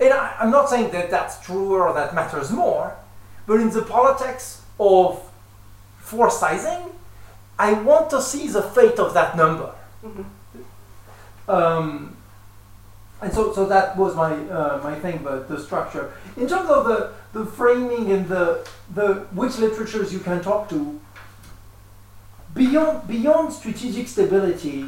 And 0.00 0.12
I, 0.12 0.36
I'm 0.38 0.50
not 0.50 0.68
saying 0.70 0.90
that 0.92 1.10
that's 1.10 1.44
true 1.44 1.74
or 1.74 1.92
that 1.92 2.14
matters 2.14 2.50
more, 2.50 2.96
but 3.46 3.60
in 3.60 3.70
the 3.70 3.82
politics 3.82 4.62
of 4.78 5.20
force 5.98 6.38
sizing, 6.38 6.90
I 7.58 7.72
want 7.74 8.10
to 8.10 8.22
see 8.22 8.48
the 8.48 8.62
fate 8.62 8.98
of 8.98 9.12
that 9.14 9.36
number. 9.36 9.72
Mhm. 10.04 10.24
Um, 11.48 12.16
and 13.20 13.32
so, 13.32 13.52
so 13.52 13.66
that 13.66 13.96
was 13.96 14.16
my 14.16 14.32
uh, 14.32 14.80
my 14.82 14.94
thing 14.98 15.16
about 15.18 15.48
the 15.48 15.60
structure. 15.60 16.12
In 16.36 16.48
terms 16.48 16.68
of 16.70 16.84
the, 16.86 17.12
the 17.32 17.44
framing 17.46 18.10
and 18.10 18.28
the 18.28 18.66
the 18.94 19.26
which 19.32 19.58
literatures 19.58 20.12
you 20.12 20.18
can 20.20 20.42
talk 20.42 20.68
to, 20.70 21.00
beyond 22.54 23.08
beyond 23.08 23.52
strategic 23.52 24.08
stability, 24.08 24.84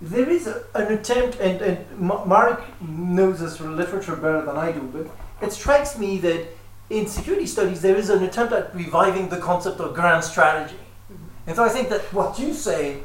there 0.00 0.28
is 0.28 0.46
a, 0.46 0.64
an 0.74 0.92
attempt, 0.92 1.38
and, 1.40 1.60
and 1.60 1.98
Mark 1.98 2.62
knows 2.80 3.40
this 3.40 3.60
literature 3.60 4.16
better 4.16 4.42
than 4.42 4.56
I 4.56 4.72
do, 4.72 4.80
but 4.92 5.06
it 5.46 5.52
strikes 5.52 5.98
me 5.98 6.18
that 6.18 6.46
in 6.90 7.06
security 7.06 7.46
studies 7.46 7.82
there 7.82 7.96
is 7.96 8.08
an 8.08 8.22
attempt 8.22 8.52
at 8.52 8.74
reviving 8.74 9.28
the 9.28 9.38
concept 9.38 9.80
of 9.80 9.94
grand 9.94 10.24
strategy. 10.24 10.76
Mm-hmm. 11.12 11.48
And 11.48 11.56
so 11.56 11.64
I 11.64 11.68
think 11.68 11.88
that 11.90 12.00
what 12.12 12.38
you 12.38 12.54
say 12.54 13.02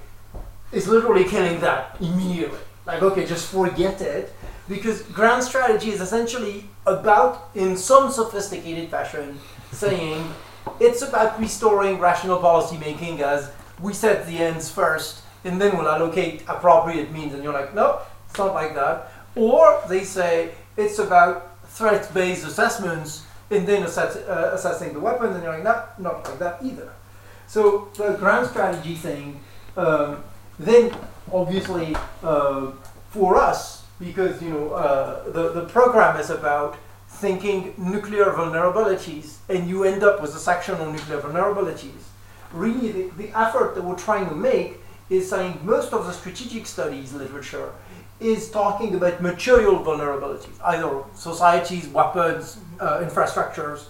is 0.72 0.88
literally 0.88 1.26
killing 1.26 1.60
that 1.62 1.98
immediately. 2.00 2.60
Like, 2.86 3.02
okay, 3.02 3.26
just 3.26 3.52
forget 3.52 4.02
it. 4.02 4.34
Because 4.68 5.02
grand 5.04 5.44
strategy 5.44 5.90
is 5.90 6.02
essentially 6.02 6.66
about, 6.86 7.50
in 7.54 7.76
some 7.76 8.10
sophisticated 8.10 8.90
fashion, 8.90 9.40
saying 9.72 10.34
it's 10.80 11.02
about 11.02 11.40
restoring 11.40 12.00
rational 12.00 12.40
policy 12.40 12.78
making 12.78 13.22
as 13.22 13.52
we 13.84 13.94
set 13.94 14.26
the 14.26 14.38
ends 14.38 14.72
first 14.72 15.22
and 15.44 15.60
then 15.62 15.78
we'll 15.78 15.90
allocate 15.90 16.42
appropriate 16.48 17.12
means. 17.12 17.34
And 17.34 17.44
you're 17.44 17.54
like, 17.54 17.76
no, 17.76 18.00
it's 18.28 18.38
not 18.38 18.54
like 18.54 18.74
that. 18.76 19.12
Or 19.36 19.84
they 19.90 20.04
say 20.04 20.52
it's 20.78 21.00
about 21.00 21.64
threat 21.68 22.12
based 22.14 22.48
assessments 22.48 23.26
and 23.52 23.68
then 23.68 23.84
assess, 23.84 24.16
uh, 24.16 24.52
assessing 24.54 24.94
the 24.94 25.00
weapons. 25.00 25.36
And 25.36 25.44
you're 25.44 25.54
like, 25.54 25.64
no, 25.64 25.84
not 26.00 26.24
like 26.28 26.40
that 26.40 26.64
either. 26.64 26.92
So 27.48 27.90
the 27.96 28.14
grand 28.14 28.48
strategy 28.48 28.96
thing, 28.96 29.42
um, 29.76 30.24
then 30.58 30.96
obviously 31.32 31.96
uh, 32.24 32.72
for 33.10 33.36
us, 33.38 33.84
because 34.00 34.42
you 34.42 34.50
know 34.50 34.72
uh, 34.72 35.30
the 35.30 35.52
the 35.52 35.66
program 35.66 36.20
is 36.20 36.30
about 36.30 36.78
thinking 37.08 37.74
nuclear 37.78 38.26
vulnerabilities, 38.32 39.38
and 39.50 39.70
you 39.70 39.84
end 39.84 40.04
up 40.04 40.22
with 40.22 40.36
a 40.36 40.40
section 40.40 40.76
on 40.76 40.94
nuclear 40.94 41.20
vulnerabilities. 41.20 42.13
Really, 42.54 42.92
the, 42.92 43.10
the 43.18 43.38
effort 43.38 43.76
that 43.76 43.84
we're 43.84 43.96
trying 43.96 44.30
to 44.30 44.36
make 44.36 44.78
is 45.10 45.30
saying 45.30 45.60
most 45.64 45.92
of 45.94 46.06
the 46.06 46.14
strategic 46.14 46.66
studies 46.66 47.14
literature 47.14 47.74
is 48.20 48.50
talking 48.50 48.96
about 48.96 49.22
material 49.22 49.84
vulnerabilities, 49.84 50.56
either 50.64 51.04
societies, 51.16 51.88
weapons, 51.88 52.58
uh, 52.80 53.00
infrastructures. 53.00 53.86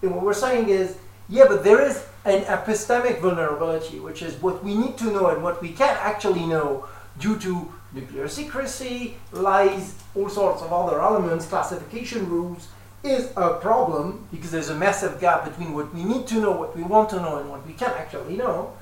And 0.00 0.14
what 0.14 0.24
we're 0.24 0.32
saying 0.32 0.68
is, 0.68 0.96
yeah, 1.28 1.44
but 1.48 1.64
there 1.64 1.80
is 1.80 2.04
an 2.24 2.42
epistemic 2.44 3.20
vulnerability, 3.20 4.00
which 4.00 4.22
is 4.22 4.34
what 4.40 4.62
we 4.64 4.74
need 4.74 4.96
to 4.98 5.06
know 5.06 5.28
and 5.28 5.42
what 5.42 5.60
we 5.60 5.70
can't 5.70 5.98
actually 6.00 6.46
know 6.46 6.86
due 7.18 7.38
to 7.38 7.72
nuclear 7.92 8.28
secrecy, 8.28 9.16
lies, 9.32 9.94
all 10.14 10.28
sorts 10.28 10.62
of 10.62 10.72
other 10.72 11.00
elements, 11.00 11.46
classification 11.46 12.28
rules, 12.28 12.68
is 13.04 13.30
a 13.36 13.54
problem 13.54 14.26
because 14.32 14.50
there's 14.50 14.70
a 14.70 14.74
massive 14.74 15.20
gap 15.20 15.44
between 15.44 15.74
what 15.74 15.94
we 15.94 16.02
need 16.02 16.26
to 16.26 16.40
know, 16.40 16.52
what 16.52 16.74
we 16.76 16.82
want 16.82 17.10
to 17.10 17.16
know, 17.16 17.38
and 17.38 17.50
what 17.50 17.66
we 17.66 17.74
can't 17.74 17.92
actually 17.92 18.36
know. 18.36 18.72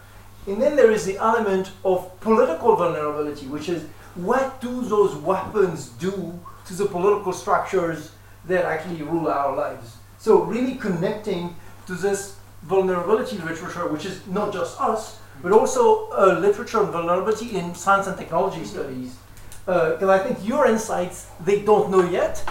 And 0.46 0.62
then 0.62 0.76
there 0.76 0.90
is 0.90 1.04
the 1.04 1.16
element 1.18 1.72
of 1.84 2.20
political 2.20 2.76
vulnerability, 2.76 3.46
which 3.46 3.68
is 3.68 3.82
what 4.14 4.60
do 4.60 4.82
those 4.82 5.16
weapons 5.16 5.88
do 5.88 6.38
to 6.66 6.74
the 6.74 6.86
political 6.86 7.32
structures 7.32 8.12
that 8.46 8.64
actually 8.64 9.02
rule 9.02 9.28
our 9.28 9.56
lives? 9.56 9.96
So, 10.18 10.42
really 10.42 10.76
connecting 10.76 11.56
to 11.86 11.94
this 11.94 12.36
vulnerability 12.62 13.38
literature, 13.38 13.88
which 13.88 14.04
is 14.04 14.24
not 14.28 14.52
just 14.52 14.80
us, 14.80 15.18
but 15.42 15.50
also 15.50 16.10
uh, 16.10 16.38
literature 16.38 16.78
on 16.80 16.92
vulnerability 16.92 17.56
in 17.56 17.74
science 17.74 18.06
and 18.06 18.16
technology 18.16 18.64
studies. 18.64 19.16
Because 19.64 20.08
I 20.08 20.18
think 20.18 20.46
your 20.46 20.66
insights, 20.66 21.26
they 21.44 21.62
don't 21.62 21.90
know 21.90 22.08
yet. 22.08 22.44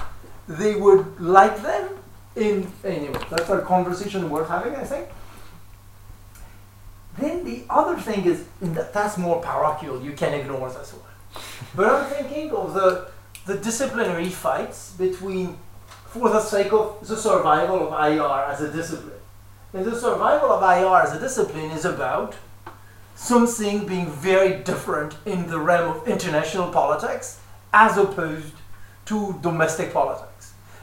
They 0.59 0.75
would 0.75 1.19
like 1.19 1.61
them. 1.61 1.97
In 2.35 2.71
anyway, 2.83 3.19
that's 3.29 3.49
a 3.49 3.61
conversation 3.61 4.29
worth 4.29 4.47
having, 4.47 4.75
I 4.75 4.85
think. 4.85 5.09
Then 7.17 7.43
the 7.43 7.63
other 7.69 7.99
thing 7.99 8.23
is, 8.25 8.45
that, 8.61 8.93
that's 8.93 9.17
more 9.17 9.41
parochial. 9.41 10.01
You 10.01 10.13
can 10.13 10.33
ignore 10.33 10.69
this 10.69 10.93
one. 10.93 11.43
But 11.75 11.89
I'm 11.89 12.05
thinking 12.05 12.51
of 12.51 12.73
the 12.73 13.11
the 13.45 13.57
disciplinary 13.57 14.29
fights 14.29 14.93
between, 14.97 15.57
for 16.05 16.29
the 16.29 16.41
sake 16.41 16.71
of 16.71 17.07
the 17.07 17.17
survival 17.17 17.87
of 17.87 18.11
IR 18.11 18.51
as 18.51 18.61
a 18.61 18.71
discipline. 18.71 19.19
And 19.73 19.85
the 19.85 19.99
survival 19.99 20.51
of 20.51 20.61
IR 20.61 21.01
as 21.01 21.15
a 21.15 21.19
discipline 21.19 21.71
is 21.71 21.85
about 21.85 22.35
something 23.15 23.87
being 23.87 24.09
very 24.09 24.63
different 24.63 25.15
in 25.25 25.47
the 25.47 25.59
realm 25.59 25.97
of 25.97 26.07
international 26.07 26.71
politics 26.71 27.39
as 27.73 27.97
opposed 27.97 28.53
to 29.05 29.39
domestic 29.41 29.93
politics. 29.93 30.30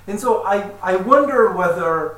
And 0.08 0.18
so 0.18 0.42
I, 0.42 0.70
I 0.82 0.96
wonder 0.96 1.52
whether 1.52 2.16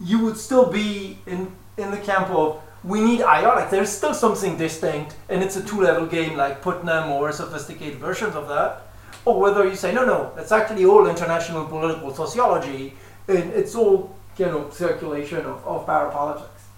you 0.00 0.24
would 0.24 0.38
still 0.38 0.72
be 0.72 1.18
in, 1.26 1.52
in 1.76 1.90
the 1.90 1.98
camp 1.98 2.30
of 2.30 2.62
we 2.84 3.00
need 3.00 3.20
like 3.20 3.70
there's 3.70 3.90
still 3.90 4.14
something 4.14 4.56
distinct 4.56 5.16
and 5.28 5.42
it's 5.42 5.56
a 5.56 5.62
two 5.62 5.82
level 5.82 6.06
game 6.06 6.36
like 6.36 6.62
Putnam 6.62 7.10
or 7.10 7.30
sophisticated 7.32 7.98
versions 7.98 8.34
of 8.34 8.48
that, 8.48 8.82
or 9.24 9.38
whether 9.38 9.66
you 9.66 9.76
say, 9.76 9.92
no, 9.92 10.04
no, 10.06 10.32
it's 10.38 10.52
actually 10.52 10.84
all 10.86 11.06
international 11.06 11.66
political 11.66 12.14
sociology 12.14 12.94
and 13.28 13.52
it's 13.52 13.74
all 13.74 14.16
you 14.38 14.46
know 14.46 14.70
circulation 14.70 15.44
of, 15.44 15.66
of 15.66 15.84
power 15.86 16.10
politics. 16.10 16.68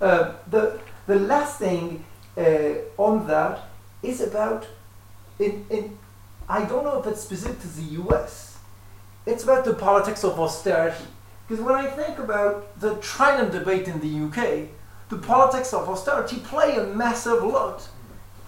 Uh, 0.00 0.32
the 0.50 0.80
the 1.06 1.16
last 1.16 1.58
thing 1.58 2.04
uh, 2.36 2.72
on 2.96 3.26
that 3.28 3.60
is 4.02 4.20
about 4.20 4.66
in, 5.38 5.64
in 5.70 5.96
I 6.48 6.64
don't 6.64 6.82
know 6.82 6.98
if 6.98 7.06
it's 7.06 7.20
specific 7.20 7.60
to 7.60 7.68
the 7.68 8.02
US. 8.02 8.51
It's 9.26 9.44
about 9.44 9.64
the 9.64 9.74
politics 9.74 10.24
of 10.24 10.38
austerity. 10.38 11.04
Because 11.46 11.62
when 11.64 11.74
I 11.74 11.86
think 11.86 12.18
about 12.18 12.78
the 12.80 12.96
Trident 12.96 13.52
debate 13.52 13.88
in 13.88 14.00
the 14.00 14.26
UK, 14.26 14.68
the 15.08 15.18
politics 15.18 15.72
of 15.74 15.88
austerity 15.88 16.38
play 16.38 16.76
a 16.76 16.86
massive 16.86 17.42
lot 17.42 17.88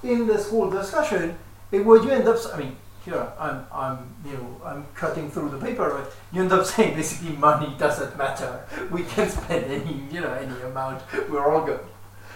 in 0.02 0.26
this 0.26 0.49
whole 0.50 0.71
discussion. 0.71 1.37
What 1.71 2.04
you 2.04 2.11
end 2.11 2.28
up, 2.28 2.38
I 2.52 2.59
mean, 2.59 2.76
here 3.04 3.33
I'm, 3.38 3.66
I'm, 3.73 4.14
you 4.25 4.33
know, 4.33 4.61
I'm 4.64 4.87
cutting 4.95 5.31
through 5.31 5.50
the 5.50 5.59
paper, 5.59 5.90
but 5.90 6.14
you 6.33 6.43
end 6.43 6.52
up 6.52 6.64
saying 6.75 6.97
basically 6.97 7.37
money 7.37 7.75
doesn't 7.78 8.16
matter. 8.16 8.64
We 8.90 9.02
can 9.04 9.28
spend 9.28 9.64
any, 9.64 10.04
you 10.11 10.21
know, 10.21 10.33
any 10.33 10.61
amount. 10.62 11.02
We're 11.28 11.52
all 11.52 11.64
good. 11.64 11.81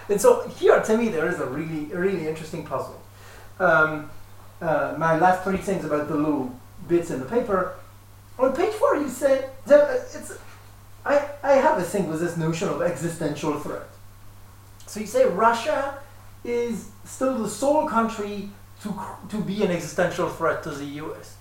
And 0.08 0.20
so 0.20 0.46
here, 0.48 0.80
to 0.80 0.96
me, 0.96 1.08
there 1.08 1.28
is 1.28 1.38
a 1.40 1.46
really, 1.46 1.84
really 1.86 2.26
interesting 2.26 2.64
puzzle. 2.64 3.00
Um, 3.60 4.10
uh, 4.60 4.94
my 4.98 5.18
last 5.18 5.44
three 5.44 5.58
things 5.58 5.84
about 5.84 6.08
the 6.08 6.14
little 6.14 6.54
bits 6.88 7.10
in 7.10 7.20
the 7.20 7.26
paper. 7.26 7.74
On 8.38 8.54
page 8.54 8.72
four, 8.74 8.96
you 8.96 9.08
said 9.08 9.50
that 9.66 9.80
uh, 9.80 9.94
it's. 9.94 10.38
I, 11.04 11.28
I 11.42 11.52
have 11.54 11.78
a 11.78 11.82
thing 11.82 12.08
with 12.08 12.20
this 12.20 12.36
notion 12.36 12.68
of 12.68 12.82
existential 12.82 13.58
threat. 13.58 13.88
So 14.86 15.00
you 15.00 15.06
say 15.06 15.24
Russia 15.24 15.98
is 16.44 16.90
still 17.04 17.38
the 17.38 17.48
sole 17.48 17.88
country 17.88 18.50
to, 18.82 18.94
to 19.28 19.40
be 19.40 19.62
an 19.64 19.70
existential 19.70 20.28
threat 20.28 20.62
to 20.64 20.70
the 20.70 20.84
US. 20.84 21.36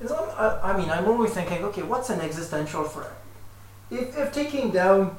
I, 0.00 0.60
I 0.62 0.76
mean, 0.76 0.90
I'm 0.90 1.06
always 1.06 1.32
thinking, 1.32 1.64
okay, 1.64 1.82
what's 1.82 2.10
an 2.10 2.20
existential 2.20 2.84
threat? 2.84 3.12
If, 3.90 4.16
if 4.16 4.32
taking 4.32 4.70
down 4.70 5.16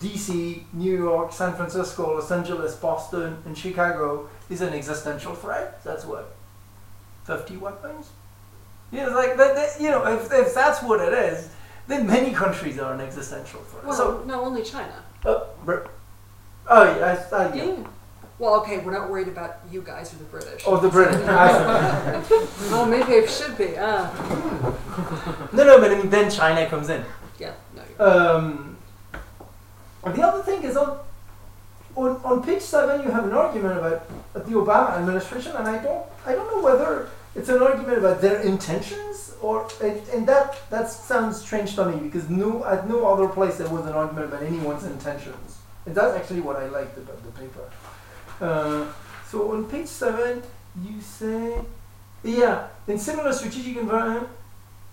DC, 0.00 0.64
New 0.72 0.96
York, 0.96 1.32
San 1.32 1.54
Francisco, 1.54 2.14
Los 2.14 2.30
Angeles, 2.30 2.74
Boston, 2.76 3.38
and 3.44 3.56
Chicago 3.56 4.28
is 4.50 4.60
an 4.60 4.72
existential 4.72 5.34
threat, 5.34 5.82
that's 5.84 6.04
what? 6.04 6.34
50 7.24 7.56
weapons? 7.56 8.10
You 8.92 9.00
know, 9.02 9.10
like 9.10 9.36
that, 9.36 9.54
that- 9.56 9.80
you 9.80 9.90
know, 9.90 10.06
if, 10.06 10.32
if 10.32 10.54
that's 10.54 10.82
what 10.82 11.00
it 11.00 11.12
is, 11.12 11.48
then 11.88 12.06
many 12.06 12.32
countries 12.32 12.78
are 12.78 12.92
an 12.92 13.00
existential 13.00 13.60
threat. 13.60 13.84
Well, 13.84 13.94
so, 13.94 14.24
no, 14.26 14.42
only 14.44 14.62
China. 14.62 15.02
uh, 15.24 15.44
oh, 15.66 15.88
yeah, 16.68 17.24
I, 17.32 17.36
I, 17.36 17.54
yeah. 17.54 17.64
Yeah. 17.64 17.76
Well, 18.38 18.56
okay, 18.60 18.78
we're 18.80 18.92
not 18.92 19.08
worried 19.08 19.28
about 19.28 19.60
you 19.70 19.80
guys 19.80 20.12
or 20.12 20.16
the 20.16 20.24
British. 20.24 20.62
Oh, 20.66 20.76
the 20.78 20.90
British. 20.90 21.22
oh, 21.26 22.86
maybe 22.90 23.12
it 23.12 23.30
should 23.30 23.56
be. 23.56 23.76
Uh, 23.78 24.10
no, 25.52 25.64
no, 25.64 25.80
but 25.80 25.90
I 25.90 25.94
mean, 25.96 26.10
then 26.10 26.30
China 26.30 26.68
comes 26.68 26.90
in. 26.90 27.02
yeah, 27.38 27.54
no. 27.74 27.82
Um, 28.06 28.76
the 30.04 30.22
other 30.22 30.42
thing 30.42 30.62
is 30.64 30.76
on, 30.76 30.98
on 31.96 32.20
on 32.24 32.42
page 32.42 32.60
seven 32.62 33.02
you 33.02 33.10
have 33.10 33.24
an 33.24 33.32
argument 33.32 33.78
about 33.78 34.06
the 34.34 34.52
Obama 34.52 34.98
administration, 34.98 35.52
and 35.56 35.66
I 35.66 35.82
don't 35.82 36.04
I 36.26 36.32
don't 36.32 36.48
know 36.54 36.62
whether 36.62 37.08
it's 37.36 37.48
an 37.48 37.62
argument 37.62 37.98
about 37.98 38.20
their 38.20 38.40
intentions 38.40 39.34
or 39.42 39.68
and, 39.82 39.96
and 40.08 40.26
that 40.26 40.68
that 40.70 40.90
sounds 40.90 41.40
strange 41.40 41.74
to 41.76 41.84
me 41.84 41.96
because 42.06 42.28
no 42.30 42.64
at 42.64 42.88
no 42.88 43.06
other 43.06 43.28
place 43.28 43.58
there 43.58 43.68
was 43.68 43.84
an 43.86 43.92
argument 43.92 44.26
about 44.26 44.42
anyone's 44.42 44.84
intentions, 44.84 45.58
and 45.84 45.94
that's 45.94 46.14
actually 46.16 46.40
what 46.40 46.56
I 46.56 46.66
liked 46.68 46.96
about 46.96 47.22
the 47.22 47.32
paper. 47.40 47.64
Uh, 48.40 48.86
so 49.30 49.52
on 49.52 49.64
page 49.66 49.88
seven 49.88 50.42
you 50.82 51.00
say, 51.00 51.58
yeah, 52.22 52.68
in 52.88 52.98
similar 52.98 53.32
strategic 53.32 53.76
environment. 53.76 54.28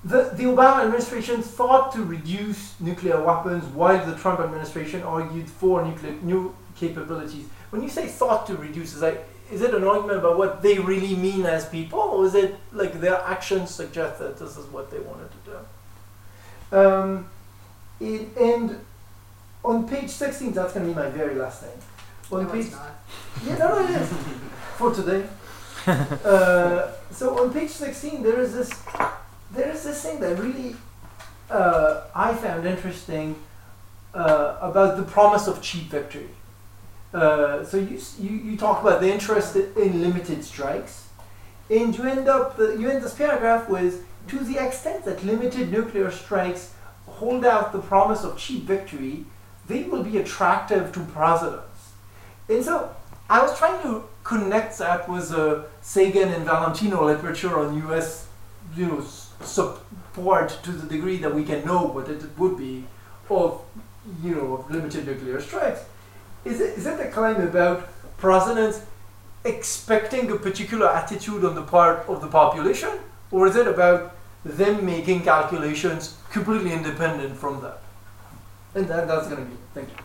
The, 0.06 0.32
the 0.36 0.44
Obama 0.44 0.84
administration 0.84 1.42
thought 1.42 1.94
to 1.94 2.04
reduce 2.04 2.78
nuclear 2.82 3.24
weapons 3.24 3.64
while 3.74 4.06
the 4.06 4.18
Trump 4.18 4.42
administration 4.42 5.02
argued 5.02 5.50
for 5.50 5.82
nuclear 5.86 6.12
new 6.22 6.54
capabilities. 6.76 7.46
When 7.70 7.82
you 7.82 7.88
say 7.88 8.08
thought 8.08 8.46
to 8.48 8.58
reduce, 8.58 8.96
is, 8.96 9.02
like, 9.02 9.26
is 9.54 9.62
it 9.62 9.74
an 9.74 9.84
argument 9.84 10.20
about 10.20 10.38
what 10.38 10.62
they 10.62 10.80
really 10.80 11.16
mean 11.16 11.46
as 11.46 11.66
people, 11.70 12.00
or 12.00 12.26
is 12.26 12.36
it 12.36 12.56
like 12.72 13.00
their 13.00 13.20
actions 13.22 13.70
suggest 13.72 14.20
that 14.20 14.38
this 14.38 14.58
is 14.58 14.66
what 14.68 14.90
they 14.92 15.00
wanted 15.00 15.30
to 15.32 15.52
do? 15.52 16.78
Um, 16.78 17.30
it, 18.00 18.36
and 18.38 18.80
on 19.64 19.88
page 19.88 20.10
16, 20.10 20.52
that's 20.54 20.74
going 20.74 20.88
to 20.88 20.92
be 20.94 21.00
my 21.00 21.10
very 21.10 21.36
last 21.36 21.62
thing. 21.64 21.78
On 22.32 22.44
No, 22.46 22.50
page 22.52 22.66
it's 22.66 22.76
not. 22.76 22.90
yeah, 23.46 23.58
no, 23.58 23.68
no, 23.70 23.84
it 23.86 24.02
is 24.02 24.10
for 24.78 24.94
today. 24.94 25.28
uh, 25.88 26.92
so 27.12 27.38
on 27.40 27.54
page 27.54 27.70
sixteen, 27.70 28.24
there 28.24 28.40
is 28.40 28.54
this, 28.54 28.72
there 29.52 29.70
is 29.70 29.84
this 29.84 30.02
thing 30.02 30.20
that 30.22 30.40
really 30.40 30.76
uh, 31.52 32.06
I 32.16 32.34
found 32.34 32.66
interesting 32.66 33.36
uh, 34.14 34.58
about 34.62 34.96
the 34.96 35.04
promise 35.04 35.48
of 35.48 35.62
cheap 35.62 35.90
victory. 35.90 36.30
Uh, 37.14 37.64
so 37.64 37.78
you, 37.78 38.00
you 38.20 38.30
you 38.30 38.58
talk 38.58 38.82
about 38.82 39.00
the 39.00 39.12
interest 39.12 39.56
in 39.56 40.02
limited 40.02 40.44
strikes, 40.44 41.08
and 41.70 41.96
you 41.96 42.04
end 42.04 42.28
up 42.28 42.58
you 42.58 42.90
end 42.90 43.04
this 43.04 43.14
paragraph 43.14 43.70
with 43.70 44.06
to 44.28 44.40
the 44.40 44.58
extent 44.58 45.06
that 45.06 45.24
limited 45.24 45.72
nuclear 45.72 46.10
strikes 46.10 46.74
hold 47.06 47.46
out 47.46 47.72
the 47.72 47.80
promise 47.80 48.24
of 48.24 48.38
cheap 48.38 48.64
victory, 48.64 49.26
they 49.68 49.84
will 49.84 50.04
be 50.04 50.18
attractive 50.18 50.92
to 50.94 51.00
presidents. 51.02 51.92
And 52.50 52.64
so 52.64 52.96
I 53.30 53.42
was 53.42 53.58
trying 53.58 53.82
to 53.84 54.06
connect 54.24 54.78
that 54.80 55.08
with 55.08 55.32
uh, 55.32 55.64
Sagan 55.82 56.30
and 56.30 56.46
Valentino 56.46 57.06
literature 57.06 57.58
on 57.60 57.78
U.S. 57.88 58.28
you 58.76 58.88
know 58.88 59.06
support 59.42 60.58
to 60.64 60.72
the 60.72 60.88
degree 60.88 61.18
that 61.18 61.34
we 61.34 61.44
can 61.44 61.66
know 61.66 61.84
what 61.86 62.10
it 62.10 62.22
would 62.38 62.58
be 62.58 62.86
of 63.30 63.62
you 64.22 64.36
know 64.36 64.54
of 64.56 64.72
limited 64.72 65.06
nuclear 65.06 65.40
strikes. 65.42 65.82
Is 66.46 66.60
it 66.60 66.78
is 66.78 66.86
it 66.86 67.00
a 67.00 67.10
claim 67.10 67.38
about 67.42 67.88
presidents 68.18 68.82
expecting 69.46 70.32
a 70.32 70.36
particular 70.36 70.88
attitude 70.90 71.44
on 71.46 71.56
the 71.56 71.62
part 71.64 72.08
of 72.08 72.22
the 72.22 72.28
population, 72.28 72.90
or 73.32 73.48
is 73.48 73.56
it 73.56 73.68
about 73.68 74.16
them 74.46 74.86
making 74.86 75.22
calculations 75.22 76.18
completely 76.32 76.72
independent 76.74 77.38
from 77.38 77.62
that? 77.62 77.80
And 78.76 78.88
that, 78.88 79.08
that's 79.08 79.28
going 79.28 79.44
to 79.46 79.50
be. 79.52 79.58
Thank 79.74 79.90
you. 79.90 79.96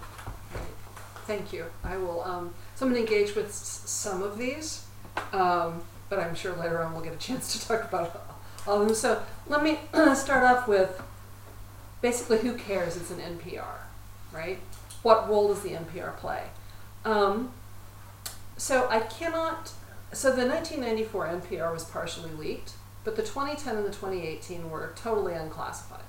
Thank 1.26 1.52
you. 1.52 1.64
I 1.84 1.96
will. 1.96 2.22
Um, 2.22 2.54
so 2.74 2.86
I'm 2.86 2.92
going 2.92 3.04
to 3.06 3.12
engage 3.12 3.34
with 3.34 3.46
s- 3.46 3.82
some 3.86 4.22
of 4.22 4.38
these, 4.38 4.84
um, 5.32 5.82
but 6.08 6.18
I'm 6.18 6.34
sure 6.34 6.54
later 6.56 6.82
on 6.82 6.92
we'll 6.92 7.02
get 7.02 7.14
a 7.14 7.18
chance 7.18 7.52
to 7.58 7.66
talk 7.68 7.84
about 7.84 8.24
all 8.66 8.80
of 8.82 8.86
them. 8.86 8.94
So 8.94 9.22
let 9.46 9.62
me 9.62 9.78
start 10.14 10.44
off 10.44 10.68
with 10.68 11.00
basically 12.02 12.38
who 12.38 12.54
cares? 12.54 12.96
It's 12.96 13.10
an 13.10 13.18
NPR, 13.18 13.64
right? 14.32 14.58
What 15.02 15.28
role 15.28 15.48
does 15.48 15.62
the 15.62 15.70
NPR 15.70 16.16
play? 16.16 16.44
Um, 17.04 17.52
so 18.56 18.88
I 18.90 19.00
cannot. 19.00 19.72
So 20.12 20.34
the 20.34 20.46
1994 20.46 21.26
NPR 21.42 21.72
was 21.72 21.84
partially 21.84 22.30
leaked, 22.32 22.72
but 23.04 23.16
the 23.16 23.22
2010 23.22 23.76
and 23.76 23.84
the 23.84 23.90
2018 23.90 24.70
were 24.70 24.92
totally 24.96 25.34
unclassified. 25.34 26.00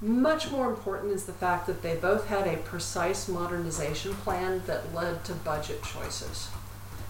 Much 0.00 0.50
more 0.50 0.68
important 0.70 1.12
is 1.12 1.24
the 1.24 1.32
fact 1.32 1.66
that 1.66 1.82
they 1.82 1.96
both 1.96 2.28
had 2.28 2.46
a 2.46 2.56
precise 2.58 3.26
modernization 3.26 4.14
plan 4.14 4.62
that 4.66 4.94
led 4.94 5.24
to 5.24 5.32
budget 5.32 5.82
choices. 5.82 6.48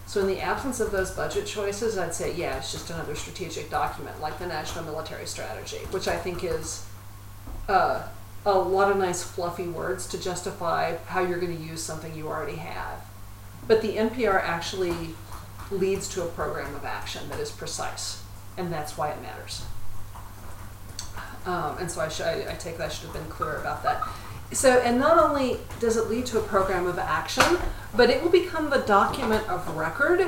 So, 0.07 0.21
in 0.21 0.27
the 0.27 0.39
absence 0.39 0.79
of 0.79 0.89
those 0.89 1.11
budget 1.11 1.45
choices, 1.45 1.99
I'd 1.99 2.15
say, 2.15 2.33
yeah, 2.33 2.57
it's 2.57 2.71
just 2.71 2.89
another 2.89 3.13
strategic 3.13 3.69
document 3.69 4.19
like 4.19 4.39
the 4.39 4.47
National 4.47 4.83
Military 4.85 5.27
Strategy, 5.27 5.77
which 5.91 6.07
I 6.07 6.17
think 6.17 6.43
is 6.43 6.83
uh, 7.67 8.01
a 8.45 8.57
lot 8.57 8.91
of 8.91 8.97
nice, 8.97 9.23
fluffy 9.23 9.67
words 9.67 10.07
to 10.07 10.21
justify 10.21 10.95
how 11.07 11.21
you're 11.21 11.39
going 11.39 11.55
to 11.55 11.63
use 11.63 11.83
something 11.83 12.15
you 12.15 12.27
already 12.27 12.57
have. 12.57 13.05
But 13.67 13.81
the 13.81 13.97
NPR 13.97 14.41
actually 14.41 15.09
leads 15.71 16.07
to 16.09 16.23
a 16.23 16.27
program 16.27 16.73
of 16.75 16.85
action 16.85 17.29
that 17.29 17.39
is 17.39 17.51
precise, 17.51 18.23
and 18.57 18.71
that's 18.71 18.97
why 18.97 19.09
it 19.09 19.21
matters. 19.21 19.63
Um, 21.45 21.77
and 21.79 21.91
so 21.91 22.01
I, 22.01 22.05
I, 22.23 22.51
I 22.51 22.55
take 22.55 22.77
that 22.77 22.85
I 22.85 22.89
should 22.89 23.05
have 23.05 23.13
been 23.13 23.29
clear 23.29 23.57
about 23.57 23.83
that. 23.83 24.01
So, 24.51 24.79
and 24.79 24.99
not 24.99 25.19
only 25.19 25.57
does 25.79 25.95
it 25.95 26.09
lead 26.09 26.25
to 26.27 26.39
a 26.39 26.41
program 26.41 26.87
of 26.87 26.97
action, 26.97 27.57
but 27.95 28.09
it 28.09 28.23
will 28.23 28.31
become 28.31 28.69
the 28.69 28.79
document 28.79 29.47
of 29.47 29.75
record 29.75 30.27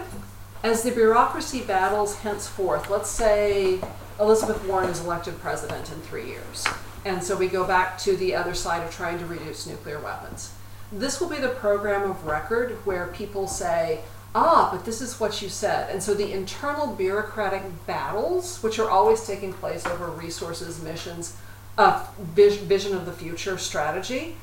as 0.63 0.83
the 0.83 0.91
bureaucracy 0.91 1.61
battles 1.61 2.17
henceforth. 2.17 2.89
Let's 2.89 3.09
say 3.09 3.79
Elizabeth 4.19 4.63
Warren 4.65 4.89
is 4.89 5.03
elected 5.03 5.39
president 5.39 5.91
in 5.91 5.99
three 6.01 6.27
years. 6.27 6.67
And 7.03 7.23
so 7.23 7.35
we 7.35 7.47
go 7.47 7.65
back 7.65 7.97
to 7.99 8.15
the 8.15 8.35
other 8.35 8.53
side 8.53 8.83
of 8.85 8.93
trying 8.93 9.17
to 9.19 9.25
reduce 9.25 9.65
nuclear 9.65 9.99
weapons. 9.99 10.53
This 10.91 11.19
will 11.19 11.29
be 11.29 11.37
the 11.37 11.49
program 11.49 12.09
of 12.09 12.25
record 12.25 12.73
where 12.85 13.07
people 13.07 13.47
say, 13.47 14.01
ah, 14.35 14.69
but 14.71 14.85
this 14.85 15.01
is 15.01 15.19
what 15.19 15.41
you 15.41 15.49
said. 15.49 15.89
And 15.89 16.01
so 16.01 16.13
the 16.13 16.31
internal 16.31 16.87
bureaucratic 16.87 17.63
battles, 17.85 18.61
which 18.61 18.79
are 18.79 18.89
always 18.89 19.25
taking 19.25 19.53
place 19.53 19.85
over 19.85 20.07
resources, 20.07 20.81
missions, 20.81 21.35
uh, 21.77 22.05
vision 22.19 22.95
of 22.95 23.05
the 23.05 23.11
future 23.13 23.57
strategy, 23.57 24.35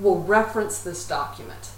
will 0.00 0.20
reference 0.22 0.80
this 0.80 1.06
document. 1.06 1.70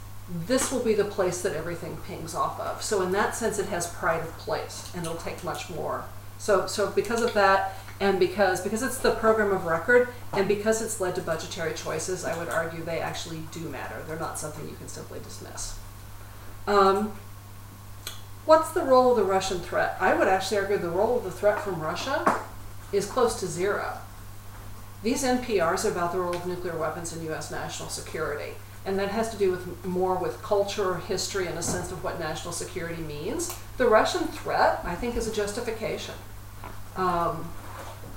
This 0.46 0.72
will 0.72 0.80
be 0.80 0.94
the 0.94 1.04
place 1.04 1.42
that 1.42 1.54
everything 1.54 1.98
pings 2.06 2.34
off 2.34 2.58
of. 2.60 2.82
So 2.82 3.02
in 3.02 3.12
that 3.12 3.34
sense, 3.34 3.58
it 3.58 3.66
has 3.66 3.88
pride 3.88 4.20
of 4.20 4.36
place, 4.38 4.90
and 4.94 5.04
it'll 5.04 5.18
take 5.18 5.44
much 5.44 5.68
more. 5.68 6.04
So, 6.38 6.66
so 6.66 6.90
because 6.90 7.22
of 7.22 7.34
that, 7.34 7.78
and 8.00 8.18
because 8.18 8.60
because 8.60 8.82
it's 8.82 8.98
the 8.98 9.12
program 9.12 9.52
of 9.52 9.66
record, 9.66 10.08
and 10.32 10.48
because 10.48 10.82
it's 10.82 11.00
led 11.00 11.14
to 11.14 11.20
budgetary 11.20 11.74
choices, 11.74 12.24
I 12.24 12.36
would 12.38 12.48
argue 12.48 12.82
they 12.82 13.00
actually 13.00 13.42
do 13.52 13.60
matter. 13.60 14.02
They're 14.06 14.18
not 14.18 14.38
something 14.38 14.68
you 14.68 14.76
can 14.76 14.88
simply 14.88 15.20
dismiss. 15.20 15.78
Um, 16.66 17.12
what's 18.46 18.72
the 18.72 18.82
role 18.82 19.12
of 19.12 19.16
the 19.16 19.24
Russian 19.24 19.60
threat? 19.60 19.96
I 20.00 20.14
would 20.14 20.28
actually 20.28 20.58
argue 20.58 20.78
the 20.78 20.88
role 20.88 21.18
of 21.18 21.24
the 21.24 21.30
threat 21.30 21.60
from 21.60 21.80
Russia 21.80 22.42
is 22.92 23.06
close 23.06 23.38
to 23.40 23.46
zero. 23.46 23.98
These 25.02 25.22
NPRs 25.22 25.84
are 25.84 25.90
about 25.92 26.12
the 26.12 26.18
role 26.18 26.34
of 26.34 26.46
nuclear 26.46 26.76
weapons 26.76 27.14
in 27.14 27.22
U.S. 27.26 27.50
national 27.50 27.90
security, 27.90 28.54
and 28.86 28.98
that 28.98 29.10
has 29.10 29.30
to 29.30 29.36
do 29.36 29.50
with 29.50 29.84
more 29.84 30.16
with 30.16 30.42
culture, 30.42 30.96
history, 30.96 31.46
and 31.46 31.58
a 31.58 31.62
sense 31.62 31.92
of 31.92 32.02
what 32.02 32.18
national 32.18 32.52
security 32.52 33.02
means. 33.02 33.54
The 33.76 33.86
Russian 33.86 34.26
threat, 34.28 34.80
I 34.82 34.94
think, 34.94 35.16
is 35.16 35.28
a 35.28 35.32
justification. 35.32 36.14
Um, 36.96 37.50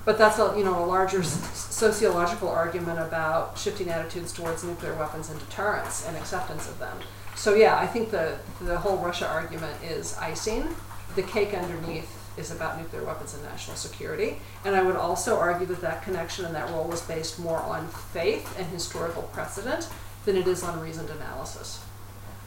but 0.08 0.17
that's 0.17 0.39
a 0.39 0.54
you 0.58 0.63
know 0.63 0.86
a 0.86 0.88
larger 0.88 1.22
sociological 1.22 2.48
argument 2.48 2.98
about 2.98 3.58
shifting 3.58 3.89
attitudes 3.89 4.32
towards 4.32 4.63
nuclear 4.63 4.93
weapons 4.93 5.30
and 5.30 5.38
deterrence 5.38 6.08
and 6.08 6.15
acceptance 6.15 6.65
of 6.70 6.80
them. 6.80 6.98
So 7.36 7.56
yeah, 7.56 7.78
I 7.78 7.88
think 7.88 8.12
the 8.12 8.38
the 8.62 8.78
whole 8.78 8.98
Russia 9.00 9.28
argument 9.28 9.76
is 9.84 10.17
icing. 10.17 10.74
The 11.17 11.24
cake 11.24 11.54
underneath 11.54 12.10
is 12.38 12.52
about 12.52 12.80
nuclear 12.80 13.04
weapons 13.04 13.34
and 13.34 13.43
national 13.43 13.76
security. 13.76 14.38
And 14.63 14.78
I 14.78 14.82
would 14.82 14.96
also 14.96 15.38
argue 15.38 15.67
that 15.67 15.82
that 15.82 16.04
connection 16.04 16.46
and 16.46 16.56
that 16.56 16.70
role 16.70 16.89
is 16.93 17.02
based 17.02 17.38
more 17.38 17.60
on 17.60 17.89
faith 17.89 18.58
and 18.58 18.65
historical 18.67 19.24
precedent 19.24 19.89
than 20.24 20.38
it 20.38 20.48
is 20.48 20.63
on 20.63 20.80
reasoned 20.80 21.10
analysis. 21.10 21.84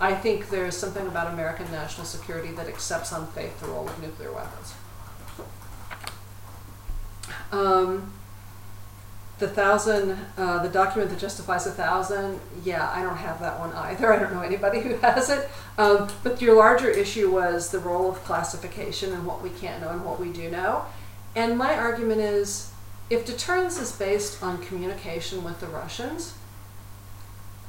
I 0.01 0.15
think 0.15 0.49
there's 0.49 0.79
something 0.79 1.07
about 1.07 1.31
American 1.35 1.71
national 1.71 2.07
security 2.07 2.53
that 2.53 2.69
accepts 2.69 3.13
on 3.13 3.27
faith 3.33 3.61
the 3.61 3.67
role 3.67 3.87
of 3.87 4.01
nuclear 4.01 4.33
weapons. 4.33 4.73
Um, 7.53 8.13
the 9.39 9.49
thousand, 9.49 10.19
uh, 10.37 10.63
the 10.63 10.69
document 10.69 11.11
that 11.11 11.19
justifies 11.19 11.67
a 11.67 11.71
thousand, 11.71 12.41
yeah, 12.63 12.91
I 12.95 13.03
don't 13.03 13.17
have 13.17 13.41
that 13.41 13.59
one 13.59 13.73
either. 13.73 14.13
I 14.15 14.19
don't 14.19 14.33
know 14.35 14.43
anybody 14.43 14.81
who 14.81 14.97
has 14.99 15.31
it. 15.31 15.49
Um, 15.79 16.09
but 16.23 16.43
your 16.43 16.55
larger 16.57 16.91
issue 16.91 17.31
was 17.31 17.71
the 17.71 17.79
role 17.79 18.11
of 18.11 18.23
classification 18.25 19.13
and 19.13 19.27
what 19.27 19.43
we 19.43 19.51
can't 19.51 19.81
know 19.83 19.89
and 19.91 20.05
what 20.05 20.21
we 20.21 20.31
do 20.31 20.51
know. 20.51 20.85
And 21.35 21.57
my 21.57 21.75
argument 21.77 22.21
is 22.21 22.73
if 23.09 23.25
deterrence 23.25 23.81
is 23.81 23.93
based 23.93 24.43
on 24.43 24.63
communication 24.63 25.43
with 25.43 25.61
the 25.61 25.67
Russians, 25.67 26.35